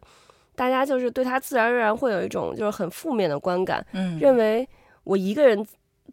[0.56, 4.68] 大家就是对它自然而然会有一种就是很负面的观感，嗯，认为
[5.04, 5.66] 我一个人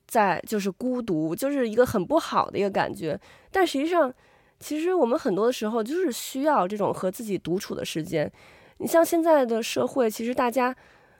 [0.06, 3.18] 在就是孤独，就是一个很不好的一个感觉，
[3.50, 4.12] 但实际上。
[4.58, 8.32] 其实我们很多的时候就是需要这种和自己独处的时间。
[8.78, 10.74] 你像现在的社会，其实大家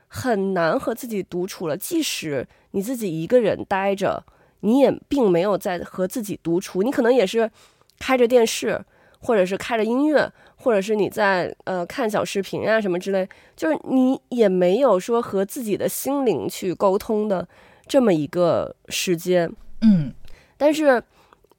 [0.09, 1.77] 很难和自己独处了。
[1.77, 4.25] 即使你自己一个人待着，
[4.61, 6.83] 你也并没有在和自己独处。
[6.83, 7.51] 你可能也是
[7.99, 8.85] 开着电视，
[9.21, 17.47] 或者是开着音乐，或者是你在呃看小视频啊什么之类，就是你也没有说和自己的心灵去沟通的
[17.87, 19.53] 这么一个时间。
[19.83, 20.13] 嗯，
[20.57, 21.03] 但是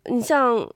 [0.06, 0.68] 你像。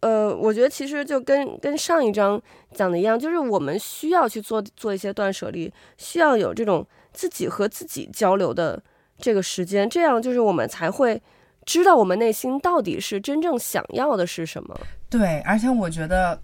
[0.00, 2.40] 呃，我觉得其实就跟跟上一章
[2.72, 6.86] 讲的一样，就是我们需要去做做一些断舍离，需要有这种
[7.16, 8.80] 自己和自己交流的
[9.18, 11.20] 这个时间，这样就是我们才会
[11.64, 14.78] 知道我们内心到底是真正想要的是什么。
[15.10, 16.40] 对，而且我觉得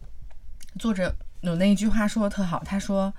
[0.78, 3.12] 作者有那一句话说的特好，他说：“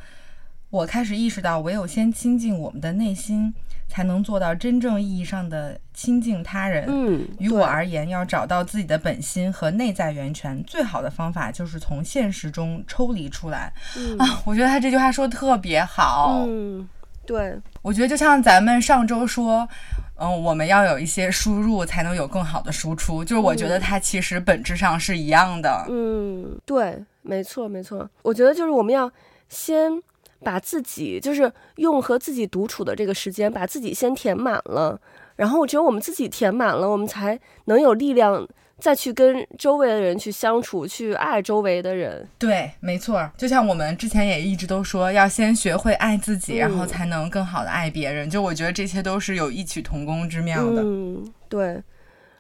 [0.72, 3.54] 我开始意识到，唯有先亲近我们的内心。”
[3.90, 6.86] 才能做到真正意义上的亲近他人。
[6.88, 13.72] 嗯，于我而言，要找到自己的本心和内在源泉，最好的方法就是从现实中抽离出来。
[13.96, 16.44] 嗯啊，我觉得他这句话说的特别好。
[16.48, 16.90] 嗯，
[17.26, 19.68] 对，我觉得就像咱们上周说，
[20.16, 23.24] 嗯，我们要有一些输入，才能有更好的输出。
[23.24, 25.86] 就是我觉得它其实本质上是一样的。
[25.90, 28.10] 嗯，对，没错，没错。
[28.22, 29.12] 我觉得就是我们要
[29.50, 30.02] 先。
[30.46, 35.00] 把自己就是用和自己独处的这个时间，把自己先填满了，
[35.38, 38.46] 然后只有我们自己填满了，我们才能有力量
[38.84, 42.28] 再去跟周围的人去相处，去爱周围的人。
[42.38, 43.32] 对，没错。
[43.38, 48.30] 就像我们之前也一直都说，要先学会爱自己，嗯、然后才能更好的爱别人。
[48.30, 50.82] 就我觉得这些都是有异曲同工之妙的。
[50.84, 51.82] 嗯，对。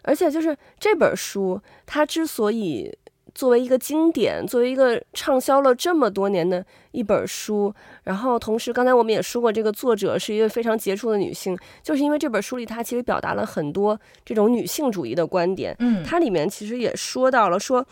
[0.01, 2.93] 而且就是这本书，它之所以。
[3.35, 15.75] 作为一个经典，作为一个畅销了这么多年的一本书，然后同时刚才我们也说过，这个作者是一位非常杰出的女性，就是因为这本书里她其实表达了很多这种女性主义的观点。
[15.79, 17.83] 嗯，它里面其实也说到了说，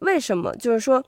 [0.00, 1.04] 为什么就是说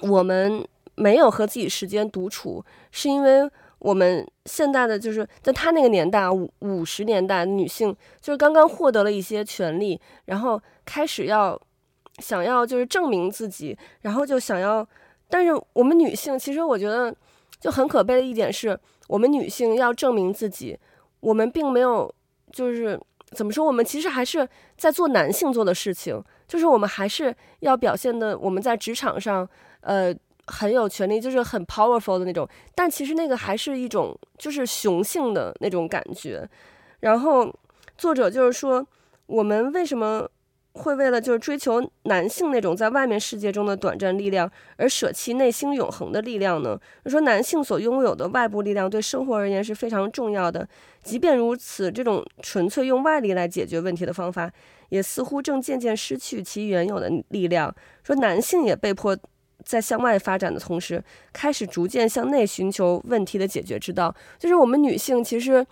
[0.00, 11.56] 我们没有和自己时间独处，是因为我们现代的就是在她那个年代五五十年代女性就是刚刚获得了一些权利，然后开始要。
[12.18, 14.86] 想要就是证明自己，然后就想要，
[15.28, 17.14] 但是我们女性其实我觉得
[17.60, 18.78] 就很可悲的一点是，
[19.08, 20.78] 我们女性要证明自己，
[21.20, 22.12] 我们并没有
[22.52, 22.98] 就是
[23.32, 29.48] 怎么说，我们其实还是在做男性做的事情，就是我们还是要表现的我们在职场上
[29.82, 30.14] 呃
[30.46, 36.48] 很有权利，就是很 powerful 的那种，但其实那个还是一种就是雄性的那种感觉。
[37.00, 37.54] 然后
[37.96, 38.84] 作者就是说，
[39.26, 40.28] 我们为什么？
[40.78, 46.78] 会为了就是追求男性那种在外面世界中的短暂力量而舍弃内心永恒的力量呢？
[47.04, 50.66] 就说男性所拥有的外部力量对生活而言是非常重要的。
[51.02, 54.50] 即便如此，这种纯粹用外力来解决问题的方法，
[54.88, 57.74] 也似乎正渐渐失去其原有的力量。
[58.02, 59.16] 说男性也被迫
[59.64, 64.14] 在向外发展的同时，开始逐渐向内寻求问题的解决之道。
[64.38, 65.66] 就是我们女性其实，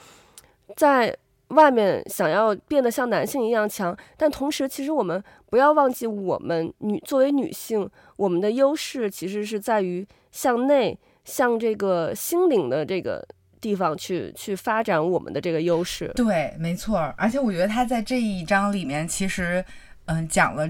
[0.77, 1.16] 在。
[1.48, 13.24] 外面想要变得像男性一样强，但同时，其实我们不要忘记，我们女作为女性，我们的优势其实是在于向内，向这个心灵的这个
[13.61, 16.11] 地方去去发展我们的这个优势。
[16.16, 16.98] 对，没错。
[17.16, 19.64] 而且我觉得他在这一章里面，其实
[20.06, 20.68] 嗯讲了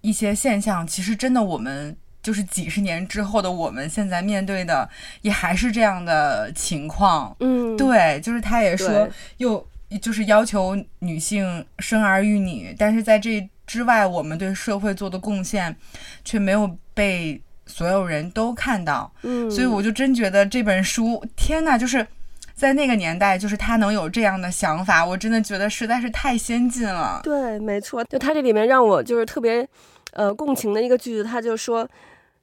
[0.00, 4.88] 一些现象，其实真的我们就是几十年之后的我们现在面对的
[5.20, 7.36] 也还是这样的情况。
[7.40, 9.06] 嗯，对，就是他也说
[9.36, 9.62] 又。
[10.00, 15.74] 就是要求女性生儿育女，但是在这之外，我们对社会做的贡献
[16.24, 19.12] 却没有被所有人都看到。
[19.22, 22.06] 嗯，所以我就真觉得这本书，天呐，就是
[22.54, 27.20] 在那个年代，就是他能有这样的想法，我真的觉得实在是太先进了。
[27.22, 29.66] 对，没错，就他这里面让我就是特别
[30.12, 31.88] 呃共情的一个句子，他就说，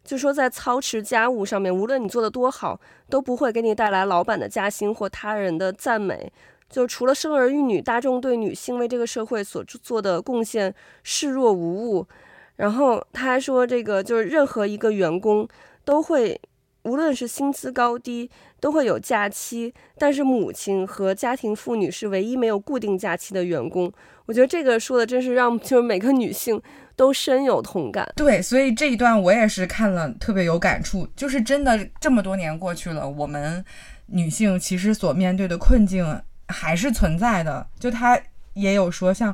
[0.03, 6.31] 就说在操持家务上面，无论你做的多好，都不会给你带来老板的加薪或他人的赞美。
[6.71, 12.07] 就除了生儿育女，大众对女性为这个社会所做的贡献视若无物。
[12.55, 15.47] 然后他还说，这个就是任何一个员工
[15.83, 16.39] 都会，
[16.83, 18.29] 无论是薪资高低，
[18.59, 19.73] 都会有假期。
[19.97, 23.91] 但是母亲和家庭妇女是唯一没有固定假期的员工。
[24.27, 26.61] 我觉得这个说的真是让 就是每个女性
[26.95, 28.07] 都深有同感。
[28.15, 31.07] 对，所以这一段我也是看了特别有感触。
[31.15, 33.65] 就是真的这么多年过去了，我们
[34.05, 36.21] 女性其实所面对的困境。
[36.51, 38.19] 还是存在的，就他
[38.53, 39.33] 也有说，像，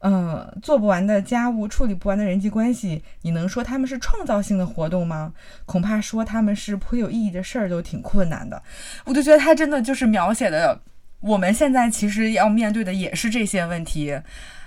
[0.00, 5.32] 呃，做不完的家务，处理不完的人际关系，你能说他们是创造性的活动吗？
[5.66, 8.62] 恐怕说他们是颇有意义的事儿都挺困难的。
[9.04, 10.80] 我就觉得他真的就是描写的，
[11.20, 14.18] 我们现在其实要面对的也是这些问题。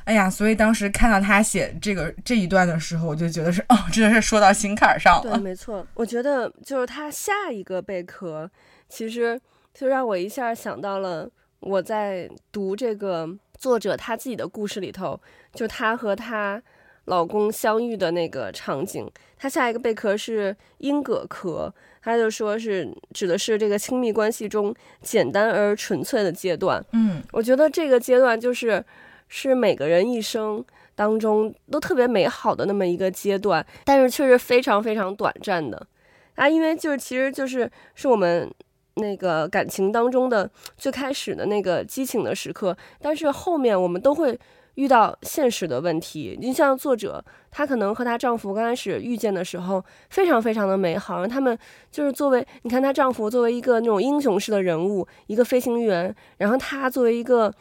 [0.05, 5.31] 哎呀，所以当时看到他写这个这一段的时候，我就觉得是哦，真的是说到心坎儿上了。
[5.31, 8.49] 对，没错，我觉得就是他下一个贝壳，
[8.87, 9.39] 其实
[9.73, 11.29] 就让我一下想到了。
[11.63, 15.19] 我在读这个作者他自己的故事里头，
[15.53, 16.61] 就她和她
[17.05, 19.09] 老公相遇的那个场景。
[19.37, 26.83] 她下一个贝壳是阴葛壳，她就说是指的是这个亲密关系中简单而纯粹的阶段。
[26.91, 28.83] 嗯，我觉得这个阶段就是
[29.29, 30.63] 是每个人一生
[30.95, 35.87] 当中都特别美好的那么一个阶段，但是却是非常非常短暂的
[36.35, 38.53] 啊，因为就是其实就是是我们。
[38.95, 44.39] 那个感情当中的最开始的那个激情的时刻，但是后面我们都会
[44.75, 46.37] 遇到现实的问题。
[46.39, 51.57] 你像作者，她可能和她丈夫刚开始遇见的时候非常非常的美好，然后他们
[51.91, 57.51] 就是作为你看她丈夫作为一个那种英雄式的人物，一个飞行员，然后她作为一个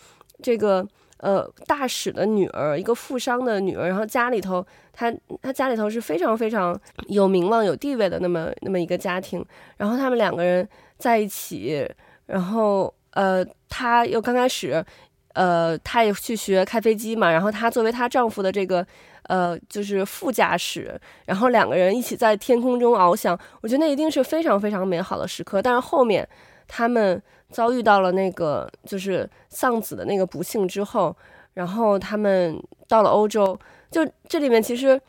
[0.42, 0.86] 这个
[1.18, 9.42] 呃大使的女儿，一个富商的女儿，然后家里头她她家里头是非常非常有名望有地位的那么那么一个家庭，
[9.78, 10.68] 然后他们两个人。
[11.02, 11.84] 在一起，
[12.26, 14.84] 然后呃，她又刚开始，
[15.34, 18.86] 呃，她也去学开飞机嘛，然后她作为她丈夫的这个
[19.24, 25.60] 呃，就是副驾驶，然后两个人一起在天空中翱翔，我觉得那一定是非常非常美好的时刻。
[25.60, 26.26] 但是后面
[26.68, 31.16] 他们遭遇到了那个就是丧子的那个不幸之后，
[31.54, 33.58] 然后他们到了欧洲，
[33.90, 35.00] 就这里面其实。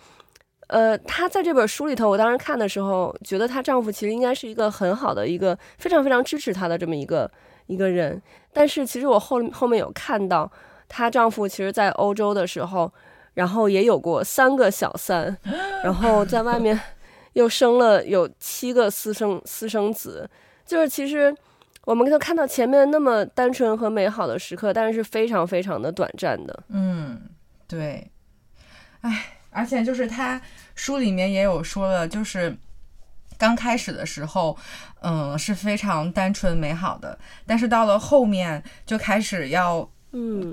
[0.68, 7.30] 呃，她在这本书里头，我当时看的时候，觉得她丈夫其实应该是一个很好的一个非常非常支持她的这么一个
[7.68, 8.22] 一个人。
[8.52, 10.52] 但是其实我后后面有看到，
[10.88, 12.92] 她丈夫其实在欧洲的时候，
[13.34, 15.38] 然后也有过三个小三，
[15.84, 16.80] 然后在外面
[17.34, 20.30] 又生了有七个私生私生子。
[20.66, 21.36] 就是其实
[21.84, 26.64] 我们都看到前面那么单纯和美好的时刻，但是非常非常的短暂的。
[26.70, 27.22] 嗯，
[27.68, 28.10] 对，
[29.02, 30.42] 哎，而且就是他。
[30.76, 32.58] 书里面也有说了，就是
[33.38, 34.58] 刚开始的时候，
[35.02, 40.52] 嗯，是非常单纯美好的，但是到了后面就开始要，嗯，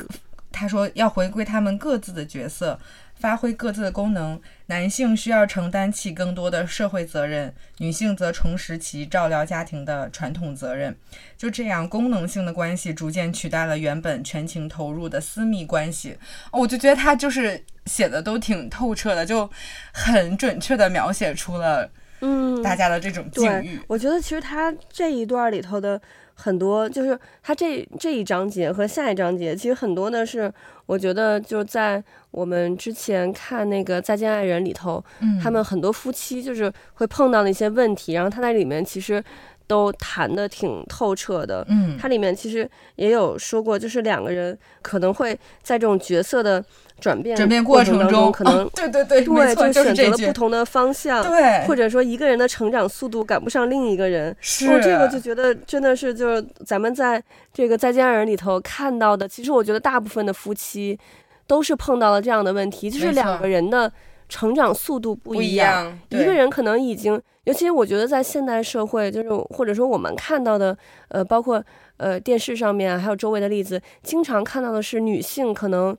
[0.53, 2.79] 他说要回归他们各自的角色。
[3.21, 10.97] 发挥各自的功能，男性需要承担起更多的社会责任，女性则重拾其照料家庭的传统责任。
[11.37, 16.17] 就这样，功能性的关系逐渐取代了原本全情投入的私密关系。
[16.51, 19.49] 我就觉得他就是写的都挺透彻的，就
[19.93, 23.77] 很准确的描写出了嗯大家的这种境遇。
[23.77, 26.01] 嗯，我觉得其实他这一段里头的。
[26.35, 30.53] 很多就是他这这一章节和下一章节，其实很多的是
[30.87, 39.23] 我觉得就在我们之前看那个《再见爱人》里头，嗯，他们很多夫妻就是会碰到的一些问题，然后他在里面其实
[39.67, 46.65] 都谈的挺透彻的，嗯，他里面其实也有说过，就是两个人可能会在这种角色的。
[47.01, 57.21] 转变转变过程中，可能、哦、对对对，对就选择了不同的方向，对，或者说一个人的成长速度赶不上另一个人，是，我这个就觉得真的是就是咱们在
[57.53, 60.99] 这个《再见爱人》里头看到的，其实我觉得大部分的夫妻
[61.47, 63.91] 都是碰到了这样的问题，就是两个人的
[64.29, 70.77] 成长速度不一样，不一样，一个人可能已经，尤其我觉得在现代社会，就是或者说我们看到的，
[71.09, 71.63] 呃，包括
[71.97, 75.97] 呃电视上面还有周围的例子，经常看到的是女性可能。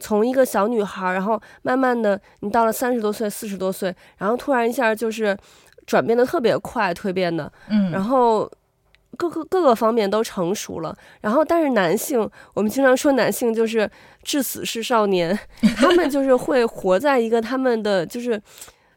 [0.00, 5.36] 从一个小女孩，然后慢慢的，你到了三十多岁、四十多岁，然后突然一下就是
[5.86, 8.48] 转变的特别快，蜕变的，嗯，然后
[9.16, 10.96] 各个各个方面都成熟了。
[11.20, 13.90] 然后，但是男性，我们经常说男性就是
[14.22, 15.36] 至死是少年，
[15.76, 18.40] 他们就是会活在一个他们的就是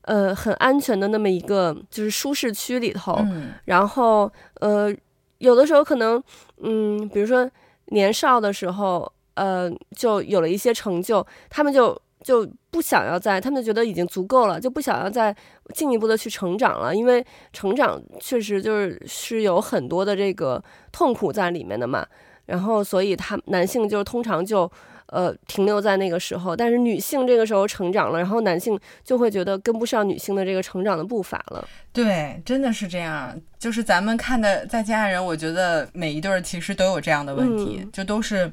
[0.03, 4.93] 呃很安全的那么一个就是舒适区里头，嗯，然后呃
[5.39, 6.21] 有的时候可能
[6.61, 7.49] 嗯，比如说
[7.85, 9.11] 年少的时候。
[9.35, 15.35] 呃，就有了一些成就，他们就就不想要在，他们就觉得已经足够了，就不想要再
[15.73, 22.05] 进一步的去成长了，因为成长确实就是是有很多的这个痛苦在里面的嘛。
[22.45, 24.69] 然后，所以他男性就是通常就
[25.05, 31.65] 呃停留在那个时候，但是女性这个时候成长了，然后男性就会觉得跟不上女性的这个成长的步伐了。
[31.93, 33.39] 对，真的是这样。
[33.57, 38.51] 就是咱们看的《再见爱人》，我觉得每一对儿其实都有这样的问题，嗯、就都是。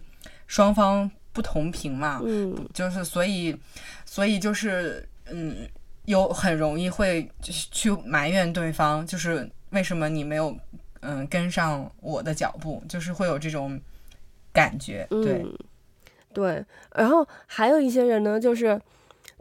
[0.48, 3.56] 双方不同频嘛，嗯，就是所以，
[4.04, 5.68] 所以就是，嗯，
[6.06, 10.56] 有很容易会去埋怨对方，就是为什么你没有，
[11.00, 13.78] 嗯，跟上我的脚步，就是会有这种
[14.52, 15.58] 感觉，对，嗯，
[16.32, 16.64] 对。
[16.96, 18.80] 然后还有一些人呢，就是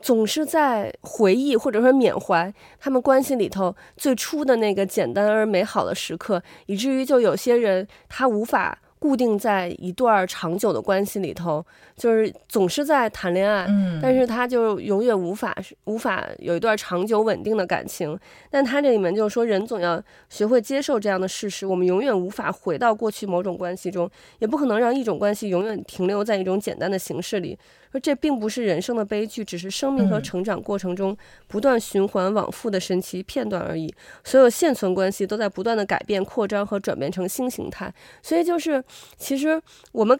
[0.01, 8.77] 总是在回忆或者说缅怀他们关系里头最初的那个简单而美好的时刻，以至于就有些人他无法。
[8.99, 11.63] 固定在一段长久的关系里头，
[11.95, 15.55] 就是总是在谈恋爱，嗯，但是他就永远无法
[15.85, 18.17] 无法有一段长久稳定的感情。
[18.49, 27.57] 但他这里面就是说，人总要学会接受这样的事实，我们永远无法回到过去某种关系中，也不可能让一种关系永远停留在一种简单的形式里。
[27.97, 33.91] 说这并不是人生的悲剧，只是生命和成长过程中不断循环往复的神奇片段而已。
[34.23, 37.91] 所有现存关系都在不断的改变、扩张和转变成新形态。
[38.21, 38.83] 所以就是，
[39.17, 39.59] 其实
[39.91, 40.17] 我们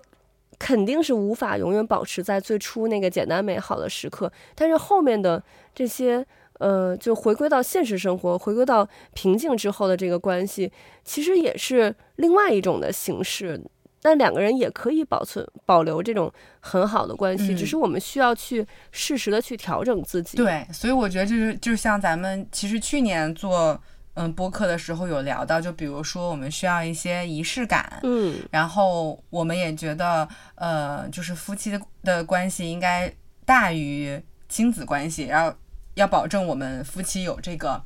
[0.58, 5.44] 肯定是无法永远保持在最初那个简单美好的时刻，但是后面的
[5.76, 10.72] 这些，呃，就回归到现实生活、回归到平静之后的这个关系，
[11.04, 13.62] 其实也是另外一种的形式。
[14.08, 20.38] 但两个人也可以保存、保留这种很好的关系，嗯，只是我们需要去适时的去调整自己。
[20.38, 23.78] 对，所以我觉得就是，就像咱们其实去年做
[24.14, 35.54] 嗯播客的时候有聊到，就比如说我们需要一些仪式感，嗯，然后我们也觉得呃，就是夫妻的的关系应该大于亲子关系，然后
[35.96, 37.84] 要保证我们夫妻有这个。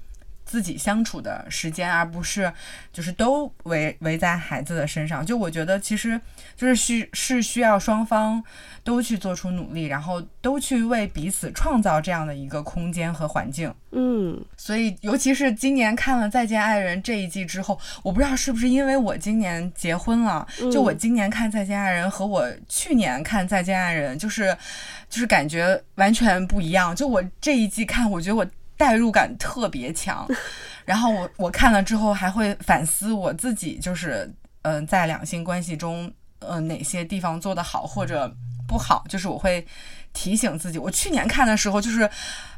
[0.52, 2.52] 自己相处的时间，而不是
[2.92, 5.26] 就是都围围在孩子的身上。
[5.26, 6.20] 就我觉得，其实
[6.58, 8.44] 就是需是需要双方
[8.84, 13.74] 都去做出努力，然后都去为彼此创造这样的一个空间和环境。
[13.92, 24.54] 嗯，所以尤其是今年看了《再见爱人》这一季之后，我不知道是不是因为我今年结婚了，就我今年看《再见爱人》和我去年看《再见爱人》，就是
[25.10, 26.94] 就是感觉完全不一样。
[26.94, 28.46] 就我这一季看，我觉得我。
[28.82, 30.28] 代入感特别强，
[30.86, 34.28] 然后我我看了之后还会反思我自己，就是
[34.64, 38.36] 嗯、呃，在两性关系中，嗯、呃，哪些地方做得好或者
[38.68, 39.64] 不好，就是我会
[40.14, 40.80] 提醒自己。
[40.80, 42.10] 我去年看的时候，就是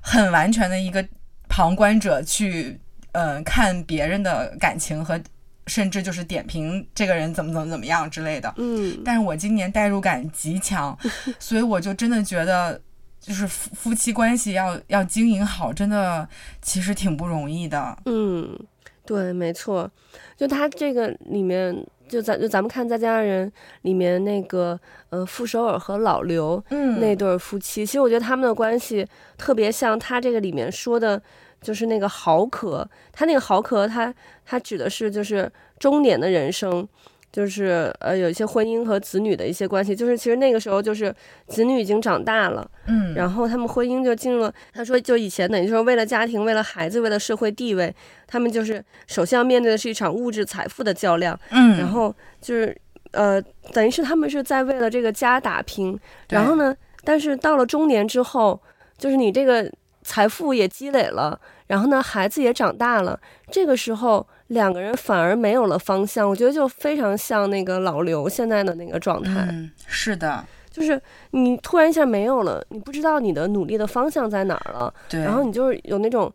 [0.02, 1.06] 很完全的一个
[1.50, 2.80] 旁观者去，
[3.12, 5.20] 嗯、呃，看别人的感情和
[5.68, 8.54] 甚至就是点评这个人怎么怎么怎么样之类的。
[8.56, 10.98] 嗯，但是我今年代入感极强，
[11.38, 12.80] 所以我就真的觉得。
[13.26, 16.28] 就是夫夫妻关系要要经营好，真的
[16.62, 17.98] 其实挺不容易的。
[18.06, 18.60] 嗯，
[19.06, 19.90] 对，没错。
[20.36, 21.74] 就他这个里面，
[22.10, 23.50] 就咱就咱们看《再见爱人》
[23.84, 24.78] 里面那个
[25.10, 29.08] 呃傅首尔和老刘嗯那对夫妻，嗯，其实我觉得他们的关系
[29.38, 31.22] 特别像他这个里面说的，
[31.62, 32.86] 就是那个豪壳。
[33.14, 34.14] 他那个豪壳，他
[34.46, 35.50] 他指的是就是
[35.80, 36.86] 中年的人生。
[37.34, 41.14] 就是呃，有一些婚姻和子女的一些关系，就是其实那个时候就是
[41.48, 44.54] 子女已经长大了，嗯，然后他们婚姻就进入了。
[44.72, 47.92] 他说，就以前等于说为了家庭、为了孩子、为了社会地位，
[48.28, 52.78] 他们就是首先要面对的是一场物质财富的较量，嗯，然后就是
[53.14, 53.42] 呃，
[53.74, 58.62] 等于是他们是在为了这个家打拼，然后呢，但是到了中年之后，
[58.96, 59.68] 就是你这个
[60.04, 63.20] 财富也积累了，然后呢，孩子也长大了，
[63.50, 64.28] 这个时候。
[64.48, 69.48] 两个人反而没有了方向，我觉得就非常像那个老刘现在的那个状态。
[69.50, 74.94] 嗯，是的，就是你突然一下没有了，你不知道你的努力的方向在哪儿了。
[75.10, 75.22] 对。
[75.22, 76.32] 然后你就是有那种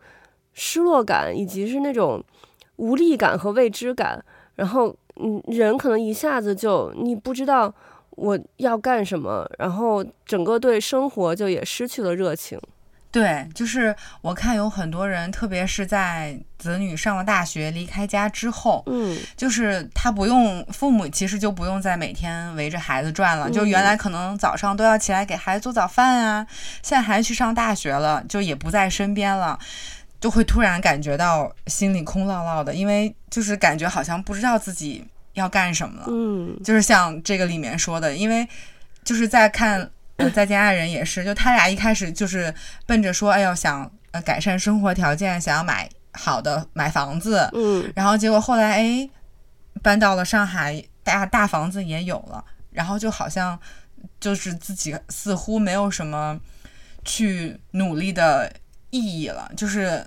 [0.55, 2.23] 失落感，以及是那种
[2.77, 4.25] 无力感和未知感。
[4.57, 7.73] 然后，嗯，人可能一下子就你不知道
[8.11, 12.59] 我要干什么，然后整个对生活就也失去了热情。
[13.11, 23.51] 对，就是我看有很多人，特别是在子女上了大学、离开家之后，嗯，就是他不用父母，其实就不用再每天围着孩子转了。
[23.51, 26.47] 就原来可能早上都要起来给孩子做早饭啊，
[26.83, 29.59] 现在孩子去上大学了，就也不在身边了，
[30.21, 35.03] 就会突然感觉到心里空落落的，因为就是感觉好像不知道自己
[35.33, 36.07] 要干什么了。
[36.11, 38.47] 嗯，就是像这个里面说的，因为
[39.03, 39.91] 就是在看。
[40.19, 42.53] 呃，再见爱人也是，就他俩一开始就是
[42.87, 49.09] 奔着说，哎呦，想呃改善生活条件，想要买好的买房子，嗯，然后结果后来哎，
[49.81, 53.57] 搬到了上海，大大房子也有了，然后就好像
[54.19, 56.41] 就是自己似乎没有什么
[57.05, 58.53] 去努力的
[58.91, 60.05] 意义了，就是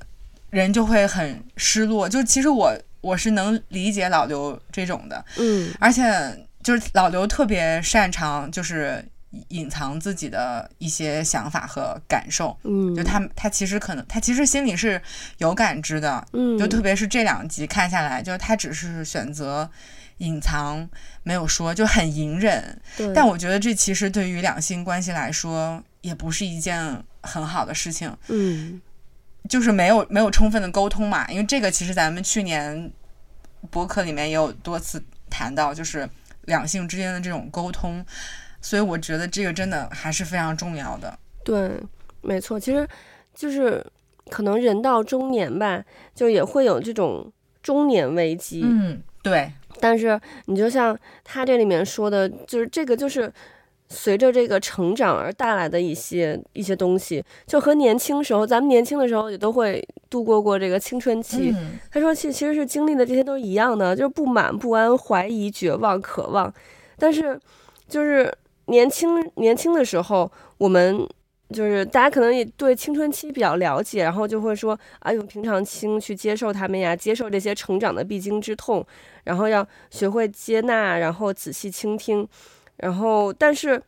[0.50, 2.10] 人就会很失落。
[2.10, 9.02] 就其实我我是能理解老刘这种的，嗯，而且就是老刘特别擅长就是。
[9.48, 15.02] 隐藏自己的一些想法和感受，嗯，就他他其实可能他其实心里是
[15.38, 19.70] 有感知的，嗯，就特别是这两集看下来，就是他只是选择
[20.18, 20.90] 隐藏，
[21.24, 22.82] 没有说，就很隐忍。
[22.98, 28.82] 对，但我觉得这其实对于两性关系来说，也不是一件很好的事情，嗯，
[29.48, 32.92] 就是没有没有充分的沟通嘛，因为这个其实咱们去年
[33.70, 36.10] 博客里面也有多次谈到，就是
[36.48, 38.06] 两性之间的这种沟通。
[38.62, 41.18] 所以我觉得这个真的还是非常重要的。
[41.44, 41.72] 对，
[42.22, 42.88] 没错，其实
[43.34, 43.84] 就是
[44.30, 45.84] 可能人到中年吧，
[46.14, 47.32] 就也会有这种
[47.64, 48.62] 中年危机。
[48.64, 49.52] 嗯，对。
[49.80, 53.34] 但是你就像他这里面说的，就是这个就是
[53.90, 61.52] 随着这个成长而带来的一些一些东西，就和年轻时候，咱们年轻的时候也都会度过过这个青春期。
[61.58, 66.54] 嗯、他说，其其实是经历的这些都是一样的，就是不满、不安、怀疑、绝望、渴望，
[67.00, 67.40] 但是
[67.90, 68.32] 就是。
[68.66, 71.08] 年轻年轻的时候，我们
[71.52, 78.86] 就是大家可能也对青春期比较了解，然后就会说啊，用平常心去接受他们呀，接受这些成长的必经之痛，
[79.26, 82.26] 然后要学会接纳，然后仔细倾听，
[82.78, 83.82] 然后但是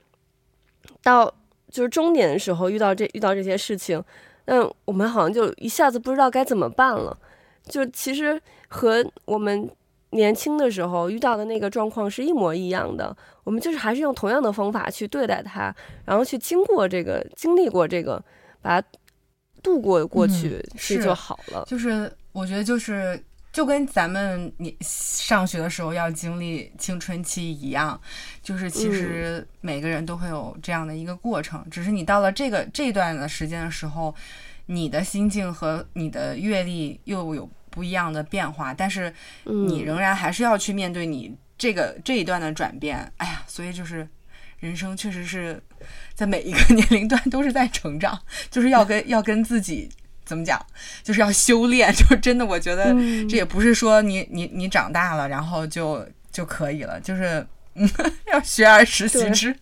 [1.01, 1.33] 到
[1.69, 4.03] 就是中年的时候遇到这遇到这些事情，
[4.45, 7.17] 那我们好像就一下子不知道该怎么办了，
[7.63, 9.69] 就其实和我们。
[10.13, 15.73] 年轻的时候遇到的那个状况是一模一样的，我们就是还是用同样的方法去对待它，
[16.05, 18.23] 然后去经过这个，经历过这个，
[18.61, 18.87] 把它
[19.61, 21.63] 度过过去，是就好了。
[21.67, 27.99] 就是我觉得就是就跟咱们你上学的时候要经历青春期一样，
[28.41, 34.13] 就是其实每个人都会有这样的一个过程，嗯、只是你到了这个这段的时间的时候，
[34.65, 39.11] 你的心境和你的阅历又有不一样的变化，但是
[39.45, 43.11] 你仍然还是要去面对你这个这一段的转变。
[43.17, 44.07] 哎呀，所以就是
[44.59, 45.61] 人生确实是
[46.13, 48.17] 在每一个 年龄段都是在成长，
[48.51, 49.89] 就是要跟要跟自己
[50.23, 50.63] 怎么讲，
[51.01, 51.91] 就是要修炼。
[51.97, 52.93] 就是真的，我觉得
[53.27, 57.89] 这也不是说你你你长大了然后就就可以了，就是嗯，
[58.31, 59.55] 要学而时习之。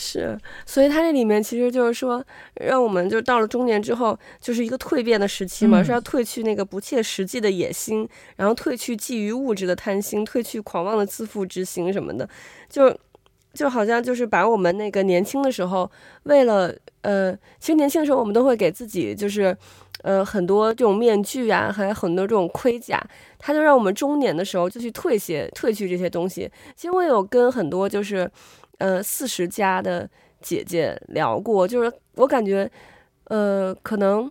[0.00, 2.24] 是，所以它这里面其实就是说，
[2.54, 12.28] 让我们就到了中年之后，就是一个蜕变的时期嘛，嗯、是要褪去那个不切实际的野心，然后褪去觊觎物质的贪心，褪去狂妄的自负之心什么的，
[12.68, 12.96] 就
[13.52, 15.90] 就好像就是把我们那个年轻的时候，
[16.22, 16.72] 为了
[17.02, 19.56] 呃，其实年轻的时候我们都会给自己就是
[20.02, 23.04] 呃很多这种面具啊，还有很多这种盔甲，
[23.36, 26.48] 他就让我们中年的时候就去退些褪去这些东西。
[26.76, 28.30] 其实我有跟很多就是。
[28.78, 30.08] 呃，四十加的
[30.40, 32.70] 姐姐聊过，就是我感觉，
[33.24, 34.30] 呃，可能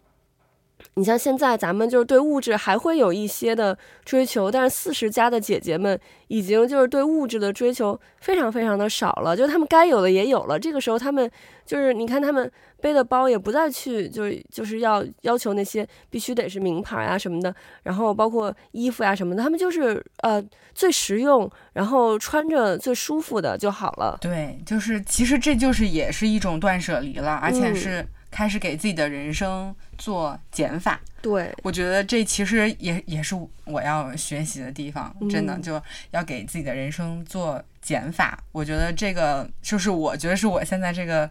[0.96, 10.60] 你像现在咱们就是对物质还会有一些的追求，但是四十加的姐姐们已经就是对物质的追求非常非常的少了，就是他们该有的也有了。
[10.60, 11.30] 这个时候他们
[11.66, 12.52] 就是你看他们。
[12.80, 17.52] 背的包也不再去，就是就是要要求那些必须得是名牌啊什么的，
[17.82, 20.40] 然后包括衣服呀、啊、什么的，他们就是呃
[20.76, 24.16] 最实用，然后穿着最舒服的就好了。
[24.22, 28.08] 对，就是其实这就是也是一种断舍离了，而且是
[28.38, 31.02] 开始给自己的人生做减法。
[31.24, 33.36] 对、嗯，我觉得这其实也也是
[33.66, 35.82] 我要学习的地方，真的就
[36.12, 38.38] 要给自己的人生做减法。
[38.52, 41.28] 我觉得这个就是我觉得是我现在这个。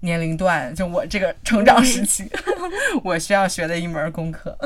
[0.00, 4.56] 年龄段，就我这个成长时期，嗯、 我需要学的一门功课。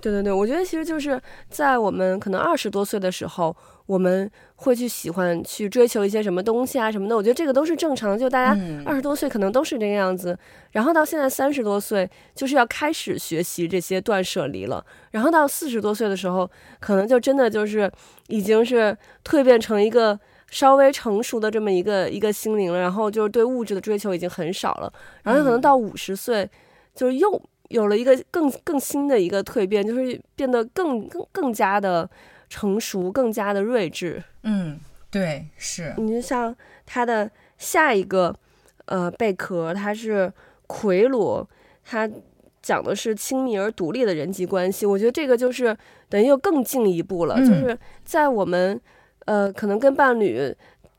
[0.00, 1.20] 对对对，我觉得其实就是
[1.50, 3.54] 在我们可能二十多岁的时候，
[3.90, 7.16] 我们会去喜欢去追求一些什么东西啊什么的。
[7.16, 10.32] 我觉得这个都是正常的，就大家二十多岁可能都是这个样子。
[10.32, 10.38] 嗯、
[10.72, 14.84] 然后到现在三十多岁，就是要开始学习这些断舍离了。
[15.10, 17.90] 然后到四十多岁的时候，可能就真的就是
[18.28, 20.18] 已经是蜕变成一个。
[20.52, 26.50] 稍微成熟的这么一个一个心灵了，然后就是对物质的追求已经很少了，然后可能到五十岁，
[26.92, 32.10] 就是又有了一个更更新的一个蜕变，就是变得更更更加的
[32.50, 34.22] 成熟，更加的睿智。
[34.42, 34.78] 嗯，
[35.10, 35.94] 对，是。
[35.96, 38.36] 你就像他的下一个
[38.84, 40.30] 呃贝壳，它是
[40.66, 41.48] 魁罗，
[41.82, 42.06] 它
[42.60, 45.74] 讲的是亲密而独立的人际关系，我觉得这个就是
[46.10, 48.78] 等于又更进一步了，嗯、就是在我们。
[49.26, 50.52] 呃，可能跟伴侣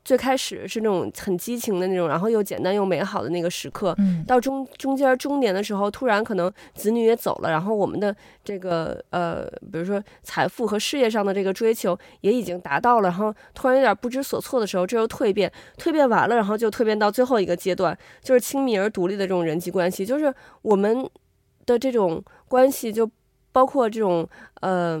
[0.04, 21.08] 最开始是那种很激情的那种，然后又简单又美好的那个时刻，嗯，到中中间中年的时候，突然可能子女也走了，然后我们的这个呃，比如说财富和事业上的这个追求也已经达到了，然后突然有点不知所措的时候，这又蜕变，蜕变完了，然后就蜕变到最后一个阶段，就是亲密而独立的这种人际关系，就是我们
[21.64, 23.08] 的这种关系，就
[23.52, 24.28] 包括这种
[24.62, 25.00] 呃。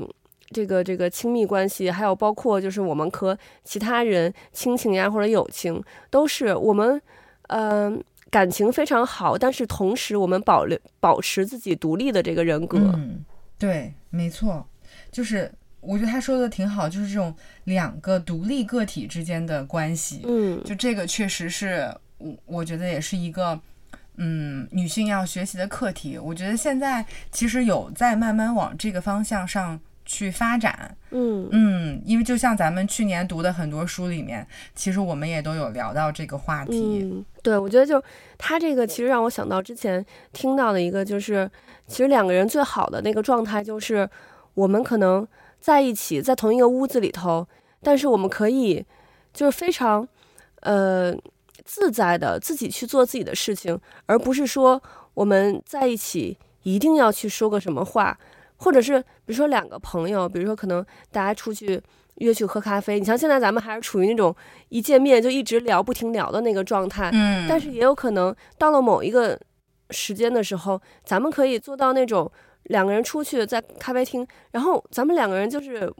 [0.52, 7.00] 这个这个亲密关系，还有包括就是我们和其他人亲情呀或者友情，都是我们
[7.48, 12.78] 嗯、呃、感情非常好，但是同时我们保留保持自己独立的这个人格。
[12.78, 13.24] 嗯，
[13.58, 14.66] 对，没错，
[15.10, 15.50] 就是
[15.80, 17.34] 我觉得他说的挺好，就是这种
[17.64, 20.22] 两个独立个体之间的关系。
[20.24, 23.58] 嗯，就这个确实是我我觉得也是一个
[24.16, 26.18] 嗯女性要学习的课题。
[26.18, 29.80] 我觉得现在其实有在慢慢往这个方向上。
[30.12, 37.00] 去发展，嗯嗯，因为就像咱们去年读的很多书里面，其实我们也都有聊到这个话题。
[37.02, 38.02] 嗯，对，我觉得就
[38.36, 40.04] 他这个其实让我想到之前
[40.34, 41.50] 听到的一个，就是
[41.86, 44.06] 其实两个人最好的那个状态，就是
[44.52, 45.26] 我们可能
[45.58, 47.48] 在一起，在同一个屋子里头，
[47.82, 48.84] 但是我们可以
[49.32, 50.06] 就是非常
[50.60, 51.16] 呃
[51.64, 54.82] 自在的自己去做自己的事情，而不是说
[55.14, 58.18] 我们在一起一定要去说个什么话。
[58.62, 61.82] 或者是比如说两个朋友，比如说可能大家出去
[62.16, 64.34] 约去喝咖啡，你像现在咱们还是处于那种
[64.68, 69.36] 一见面就一直聊不停聊的那个状态，嗯，但是也有可能到了某一个
[69.90, 72.30] 时间的时候，咱们可以做到那种
[72.64, 75.92] 两个人出去在咖啡厅，然后咱们两个人就是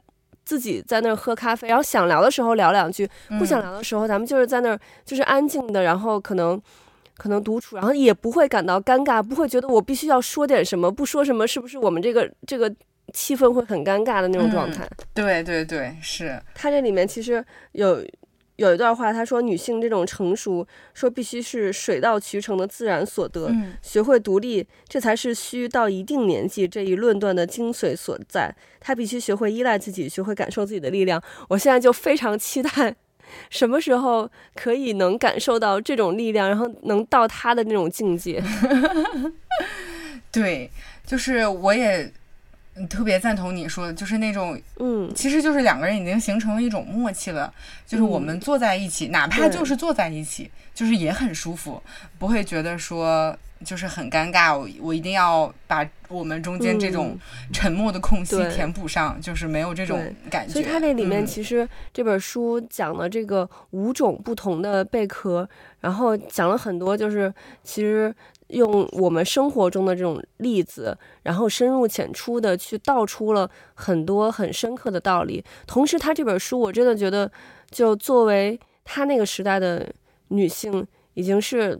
[0.45, 6.61] 自己在那儿喝咖啡，然后想聊的时候聊两句，不想聊的时候咱们就是在那儿就是安静的，然后可能。
[7.23, 12.69] 可能独处，然后也不会感到尴尬，不会觉得我必须要说点什么，不说什么是不是我们这个这个
[13.13, 14.83] 气氛会很尴尬的那种状态？
[14.83, 16.37] 嗯、对对对，是。
[16.53, 18.05] 他这里面其实有
[18.57, 28.53] 有一段话，他说女性这种成熟，说必须是水到渠成的自然所得，嗯、学会独立，这才是需到一定年纪这一论断的精髓所在。
[28.81, 31.23] 她必须学会依赖自己，学会感受自己的力量。
[31.47, 32.97] 我现在就非常期待。
[33.49, 38.43] 什么时候可以能感受到这种力量，然后能到他的那种境界？
[40.31, 40.69] 对，
[41.05, 42.11] 就是我也
[42.89, 47.53] 特别赞同你说的，就是那种，嗯，其实就是两个人已经形成了一种默契了，
[47.85, 51.81] 就是我们坐在一起，嗯、哪怕就是坐在一起，就是也很舒服，
[52.17, 53.37] 不会觉得说。
[53.63, 57.17] 就是很尴尬，我我一定要把我们中间这种
[57.51, 60.53] 沉默的空隙填补上，嗯、就是没有这种感觉。
[60.53, 65.47] 所以它这里面其实这本书讲了这个五种不同的贝壳，
[65.79, 67.33] 然后讲了很多，就是
[67.63, 68.13] 其实
[68.49, 75.43] 用我们生活中的这种例子，然后深入浅出的去道出了很多很深刻的道理。
[75.65, 77.31] 同时，他这本书我真的觉得，
[77.71, 79.91] 就作为他那个时代的
[80.27, 80.85] 女性，
[81.15, 81.79] 已经是。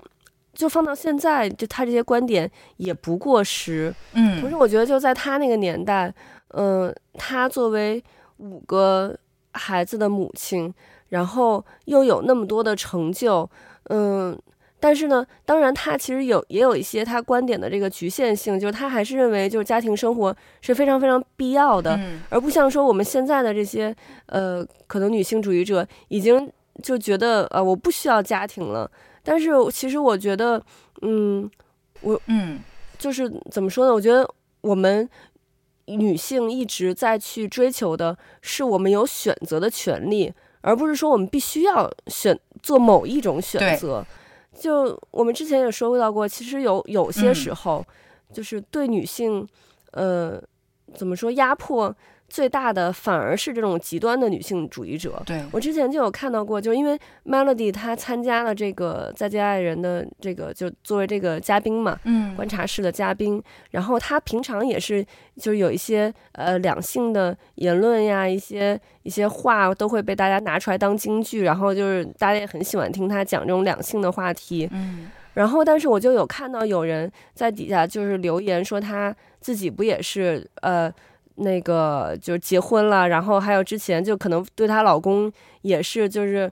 [0.53, 3.93] 就放到现在，就他这些观点也不过时。
[4.13, 6.13] 嗯，可是我觉得就在他那个年代，
[6.49, 8.01] 嗯、呃，他作为
[8.37, 9.17] 五个
[9.51, 10.71] 孩子的母亲，
[11.09, 13.49] 然后又有那么多的成就，
[13.85, 14.39] 嗯、呃，
[14.79, 23.95] 但是呢，当然他其实有也有一些他观点的这个局限性，就是他还是认为就是家庭生活是非常非常必要的，嗯、而不像说我们现在的这些
[24.27, 26.51] 呃，可能女性主义者已经
[26.83, 28.89] 就觉得呃，我不需要家庭了。
[29.23, 30.63] 但是其实我觉得，
[31.01, 31.49] 嗯，
[32.01, 32.59] 我嗯，
[32.97, 33.93] 就是怎么说呢？
[33.93, 34.29] 我觉得
[34.61, 35.09] 我们
[35.85, 44.05] 女性一直在去追求的是我们有选择的权利，而不是说我们必须要选做某一种选择。
[44.57, 47.83] 就我们之前也说到过，其实有有些时候，
[48.31, 49.47] 就是对女性，
[49.91, 50.41] 呃，
[50.93, 51.95] 怎么说压迫？
[52.29, 55.21] 最大的反而是这种极端的女性主义者。
[55.23, 63.43] 对，我之前就有看到过，就是因为 Melody 她参加了这个《再见爱人》的这个，就作为这个嘉宾嘛，嗯，观察室的嘉宾。
[63.69, 74.67] 然后她平常也是，就是有一些呃两性的言论呀，一些一些话都会被大家拿出来当金句，然后就是大家也很喜欢听她讲这种两性的话题。
[74.71, 80.93] 嗯，然后但是我就有看到有人在底下就是留言说，她自己不也是呃。
[81.37, 86.47] 那个就是结婚了，然后还有之前就可能对她老公也是就是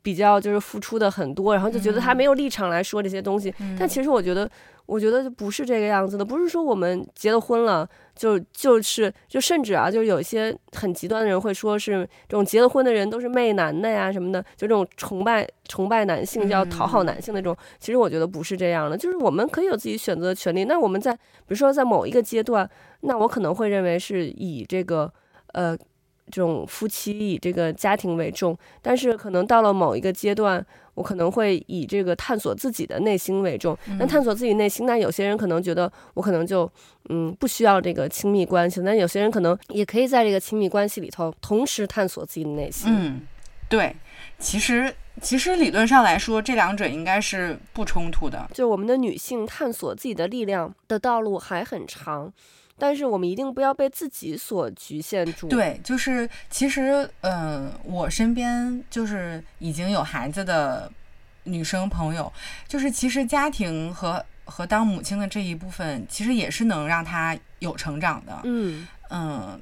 [0.00, 3.52] 比较就是付出的很多，然后就觉得她没有立场来说这些东西。
[3.58, 4.48] 嗯、但其实我觉得，
[4.86, 17.52] 我觉得就不是这个样子的，不是说我们结了婚了就就是就甚至啊，就有一些很极端的人会说是这种结了婚的人都是媚男的呀什么的，就这种崇拜崇拜男性，要讨好男性那种。
[17.52, 20.64] 嗯、其实我觉得不是这样的，就是我们可以有自己选择的权利。
[20.64, 22.68] 那我们在比如说在某一个阶段。
[23.00, 25.12] 那我可能会认为是以这个，
[25.52, 30.64] 呃，这种夫妻以这个家庭为重，但是可能到了某一个阶段，
[30.96, 33.78] 我可能会以这个探索自己的内心为重。
[34.00, 36.68] 那探索自己内心，那有些人可能觉得我可能就
[37.10, 42.92] 嗯不需要这个亲密关系，那有些人可能也可以在这个亲密关系里头同时探索自己的内心。
[42.92, 43.20] 嗯，
[43.68, 43.94] 对，
[44.38, 44.92] 其实
[45.22, 48.48] 其实理论上来说，这两者应该是不冲突的。
[48.52, 52.32] 就我们的女性探索自己的力量的道路还很长。
[52.78, 55.48] 但是我们一定不要被自己所局限住。
[55.48, 60.90] 对，就是其实，嗯、呃，我身边就是已经有孩子的
[61.44, 62.32] 女生朋友，
[62.68, 68.40] 就是其实家庭和和当母亲的这一部分，其实也是能让她有成长的。
[68.44, 69.60] 嗯嗯，呃、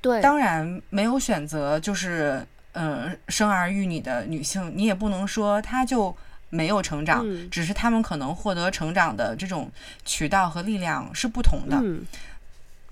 [0.00, 0.20] 对。
[0.20, 6.16] 当然，没有选择就是嗯、呃、生儿育女的女性，你也不能说她就
[6.48, 9.70] 没有成长，嗯、只是她们可能获得成长的这种
[10.04, 11.78] 渠道和力量是不同的。
[11.82, 12.04] 嗯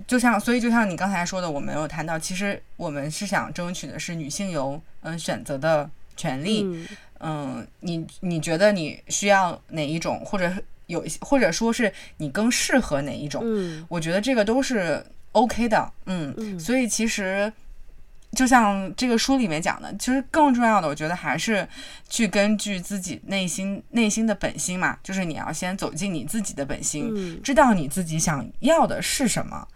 [0.06, 6.62] 就像，所以就像你刚才说的，我们有谈到，其实我们是想争取的是女性有嗯选择的权利。
[6.64, 6.88] 嗯，
[7.20, 10.52] 嗯，你你觉得你需要哪一种，或者
[10.86, 13.42] 有一些或者说是你更适合哪一种？
[13.44, 15.92] 嗯，我觉得这个都是 OK 的。
[16.06, 17.52] 嗯，嗯，所以其实。
[18.32, 21.66] 就像这个书里面讲的，其实更重要的，我觉得还是
[22.08, 29.66] 去根据自己内心内心的本心嘛，就是你要先走进你自己的本心，嗯，知道你自己想要的是什么。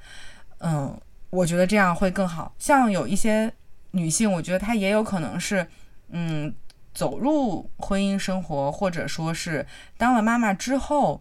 [0.58, 0.96] 嗯，
[1.30, 2.54] 我觉得这样会更好。
[2.56, 3.52] 像有一些
[3.90, 5.66] 女性，我觉得她也有可能是，
[6.10, 6.54] 嗯，
[6.94, 11.20] 走入婚姻生活，或者说是当了妈妈之后，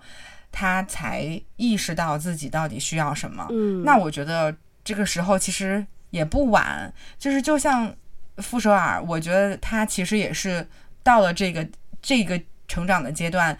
[0.51, 3.47] 她才意识到自己到底需要什么。
[3.49, 5.83] 嗯，那我觉得这个时候其实。
[6.13, 7.91] 也不晚，就是就像
[8.37, 10.65] 傅首尔，我觉得他其实也是
[11.01, 11.67] 到了这个
[12.03, 13.57] 这个成长的阶段，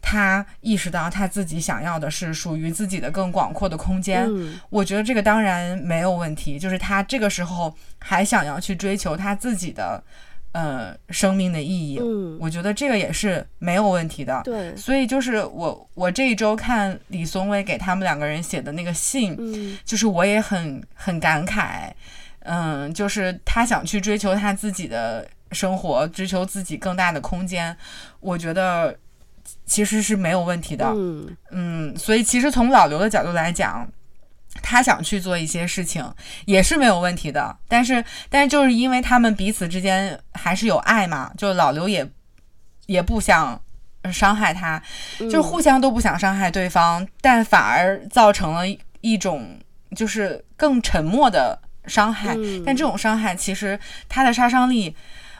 [0.00, 4.24] 他意识到他自己想要的是属于自己的更广阔的空间。
[4.28, 10.00] 嗯，我觉得这个当然没有问题，就是他这个时候还想要去追求他自己的
[10.56, 11.98] 呃生命的意义。
[12.00, 14.40] 嗯，我觉得这个也是没有问题的。
[14.42, 21.90] 对，所以就是我我这一周看李松蔚给他们两个人写的那个信，嗯，就是我也很很感慨。
[22.48, 27.76] 嗯，就是他想去追求他自己的生活，追求自己更大的空间，
[28.20, 28.96] 我觉得
[29.66, 30.86] 其实是没有问题的。
[30.94, 33.86] 嗯嗯，所以其实从老刘的角度来讲，
[34.62, 36.04] 他想去做一些事情
[36.44, 37.56] 也是没有问题的。
[37.68, 42.08] 但是，但是就是因为他们彼此之间还是有爱嘛，就老刘也
[42.86, 43.60] 也不想
[44.12, 44.82] 伤害他，
[45.30, 48.62] 就互相都不想伤害对方，嗯、但反而造成了
[49.00, 49.58] 一种
[49.94, 52.34] 就是更沉默的伤害。
[52.36, 53.78] 嗯、但这种伤害其实
[54.08, 54.94] 它的杀伤力。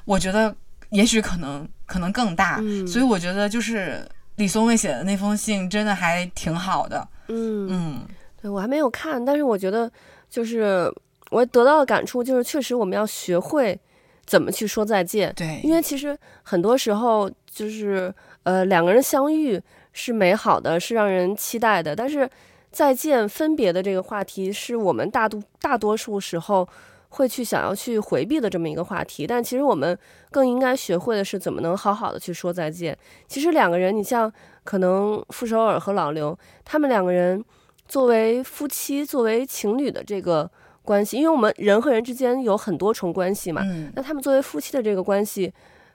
[0.05, 0.55] 我觉得
[0.91, 7.09] 也许可能可能更大，嗯，所以我觉得就是李松蔚写的那封信真的还挺好的。
[7.27, 8.01] 嗯嗯，
[8.47, 9.91] 对，我还没有看，但是我觉得
[10.31, 10.89] 就是
[11.31, 13.77] 我得到的感触就是，确实我们要学会
[14.25, 15.33] 怎么去说再见。
[15.35, 19.61] 对，因为其实很多时候就是呃两个人相遇
[19.93, 22.29] 是美好的，是让人期待的，但是
[22.71, 26.69] 再见分别的这个话题是我们大多大多数时候。
[27.09, 29.97] 会去想要去回避的这么一个话题，但其实我们
[30.31, 32.99] 更应该学会的是怎么能好好的去说再见。
[33.27, 34.31] 其实两个人，你像
[34.65, 37.43] 可能傅首尔和老刘，他们两个人
[37.89, 40.51] 作为夫妻、作为情侣的这个
[40.83, 45.53] 关系，因为我们人和人之间有很多重关系嘛，嗯，那他们作为夫妻的这个关系，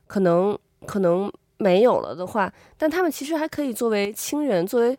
[0.08, 4.98] 可能可能没有了的话，但他们其实还可以作为亲人、作为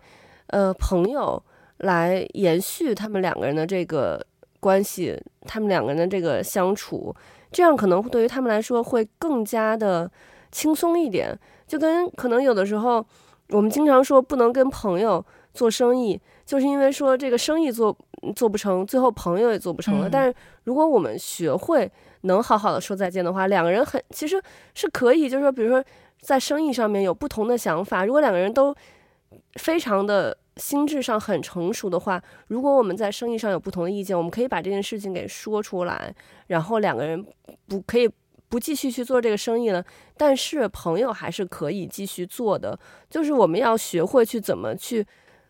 [0.48, 1.42] 呃朋友
[1.78, 4.24] 来延续他们两个人的这个。
[4.62, 7.12] 关系，他们两个人的这个相处，
[7.50, 10.08] 这样可能对于他们来说会更加的
[10.52, 11.36] 轻松一点。
[11.66, 13.04] 就跟可能有的时候，
[13.48, 17.96] 我们经常说不能跟朋友做生意，就是因为说这个生意做
[18.34, 20.08] 做不成，最后朋友也做不成了。
[20.08, 20.10] 嗯。
[20.10, 20.34] 但是
[20.64, 21.90] 如果我们学会
[22.22, 24.42] 能好好的说再见的话，两个人很其实
[24.74, 25.84] 是可以，就是说，比如说
[26.20, 28.74] 在生意上面有不同的想法，如果两个人都
[29.54, 30.36] 非常的。
[30.58, 36.14] 心智上很成熟的话，如果我们在生意上有不同的意见，我们可以把这件事情给说出来，
[36.48, 37.26] 然后两个人
[37.66, 38.06] 不可以
[38.50, 39.82] 不继续去做这个生意了，
[40.14, 42.78] 但是朋友还是可以继续做的。
[43.08, 45.02] 就是我们要学会去怎么去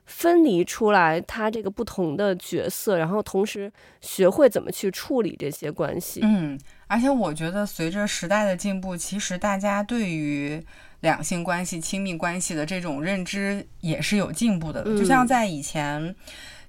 [0.05, 6.20] 分离出来他这个不同的角色，然后同时学会怎么去处理这些关系。
[6.22, 10.62] 嗯，而且我觉得随着时代的进步，其实大家对于
[11.00, 14.82] 两性关系、亲密关系的这种认知也是有进步的。
[14.84, 16.14] 就像在以前，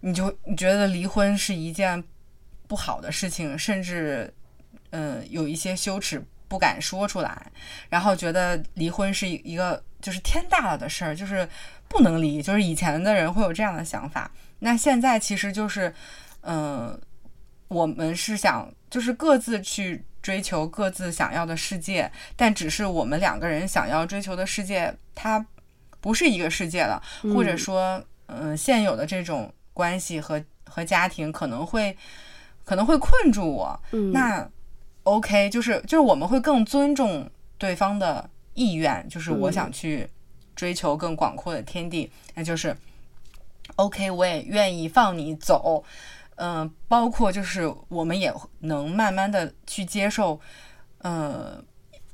[0.01, 2.03] 你就你觉得离婚是一件
[2.67, 4.31] 不好的事情，甚至
[4.91, 7.51] 嗯、呃、有一些羞耻不敢说出来，
[7.89, 11.49] 然后觉得离婚是一个就是天大了的事儿，就是
[11.87, 12.43] 不能离。
[12.43, 14.29] 就是以前的人会有这样的想法。
[14.59, 15.91] 那现在其实就是
[16.41, 16.99] 嗯、呃，
[17.69, 20.05] 我们是想就是各自去。
[20.23, 25.45] 追求各自想要的世界，但只是我们两个人想要追求的世界，它
[25.99, 31.93] 不是一个世界了，嗯、或者说，嗯、呃，现有的这种关系和和家庭可能会
[32.63, 33.77] 可能会困住我。
[33.91, 34.49] 嗯、那
[35.03, 40.07] OK，就是就是我们会更尊重对方的意愿，就是我想去
[40.55, 42.75] 追求更广阔的天地，嗯、那就是
[43.75, 45.83] OK，我也愿意放你走。
[46.35, 50.39] 嗯、呃，包括就是我们也能慢慢的去接受，
[50.99, 51.63] 嗯、呃，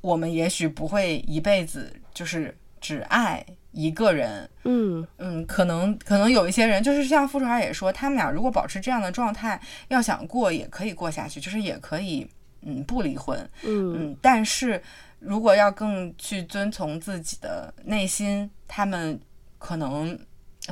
[0.01, 12.27] 我们也许不会一辈子就是只爱一个人，嗯嗯，可能可能有一些人就是像傅首尔也说，他们俩如果保持这样的状态，要想过也可以过下去，就是也可以
[12.61, 14.11] 嗯不离婚，嗯。
[14.11, 14.81] 嗯，但是
[15.19, 19.19] 如果要更去遵从自己的内心，他们
[19.57, 20.19] 可能。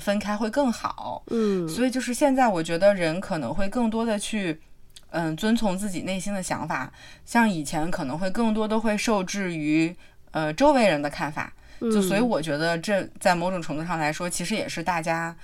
[0.02, 4.62] 分开会更好，嗯，所以就是现在，我觉得人可能会更多的去，
[5.10, 6.92] 嗯，遵从自己内心的想法，
[7.26, 9.96] 像以前可能会更多的会受制于，
[10.32, 15.36] 呃，周围人的看法，就所以我觉得这在某种程度上来说，其实也是大家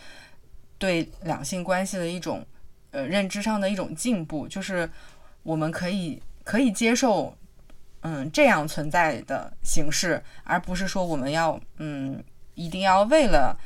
[0.78, 2.46] 对两性关系的一种，
[2.91, 4.88] 呃，认知上的一种进步，就是
[5.41, 7.36] 我们可以可以接受，
[8.02, 12.24] 嗯，这样存在的形式，而不是说我们要，嗯，
[12.56, 13.58] 一定要为了。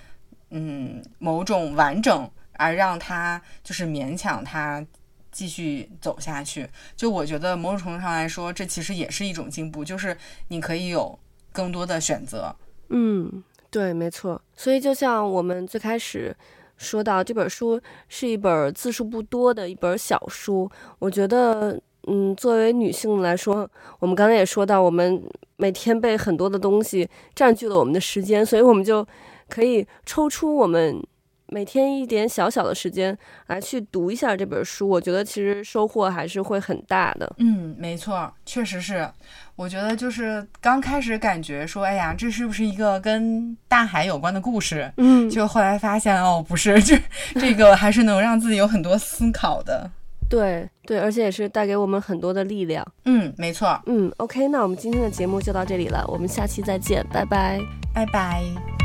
[0.50, 4.82] 嗯，某种完整而让他就是勉强他
[5.30, 6.70] 继续走下去。
[6.96, 10.16] 就我觉得某种程度上来说，这其实也是一种进步，就是
[10.48, 11.20] 你可以有
[11.52, 12.56] 更多的选择。
[12.88, 14.42] 嗯，对，没错。
[14.56, 16.34] 所以就像我们最开始
[16.78, 20.72] 说到，这本书是一本字数不多的一本小书。
[21.00, 21.78] 我觉得，
[22.08, 25.22] 嗯，作为女性来说，我们刚才也说到，我们
[25.58, 29.08] 每天被很多的东西占据了我们的时间，所以我们就。
[29.50, 31.02] 可以抽出我们
[31.46, 37.34] 每天一点小小的时间来去读一下这本书，我觉得其实收获还是会很大的。
[37.38, 39.10] 嗯，没错，确实是。
[39.56, 44.92] 我觉得就是刚开始感觉说，哎呀，这是不是一个跟大海有关的故事？
[44.98, 47.00] 嗯，就后来发现哦，不是，这
[47.40, 49.90] 这个还是能让自己有很多思考的。
[50.30, 52.86] 对对，而且也是带给我们很多的力量。
[53.06, 53.80] 嗯，没错。
[53.86, 57.60] 嗯，OK，那我们今天的节目就到这里了，我们下期再见，拜拜，
[57.94, 58.77] 拜拜。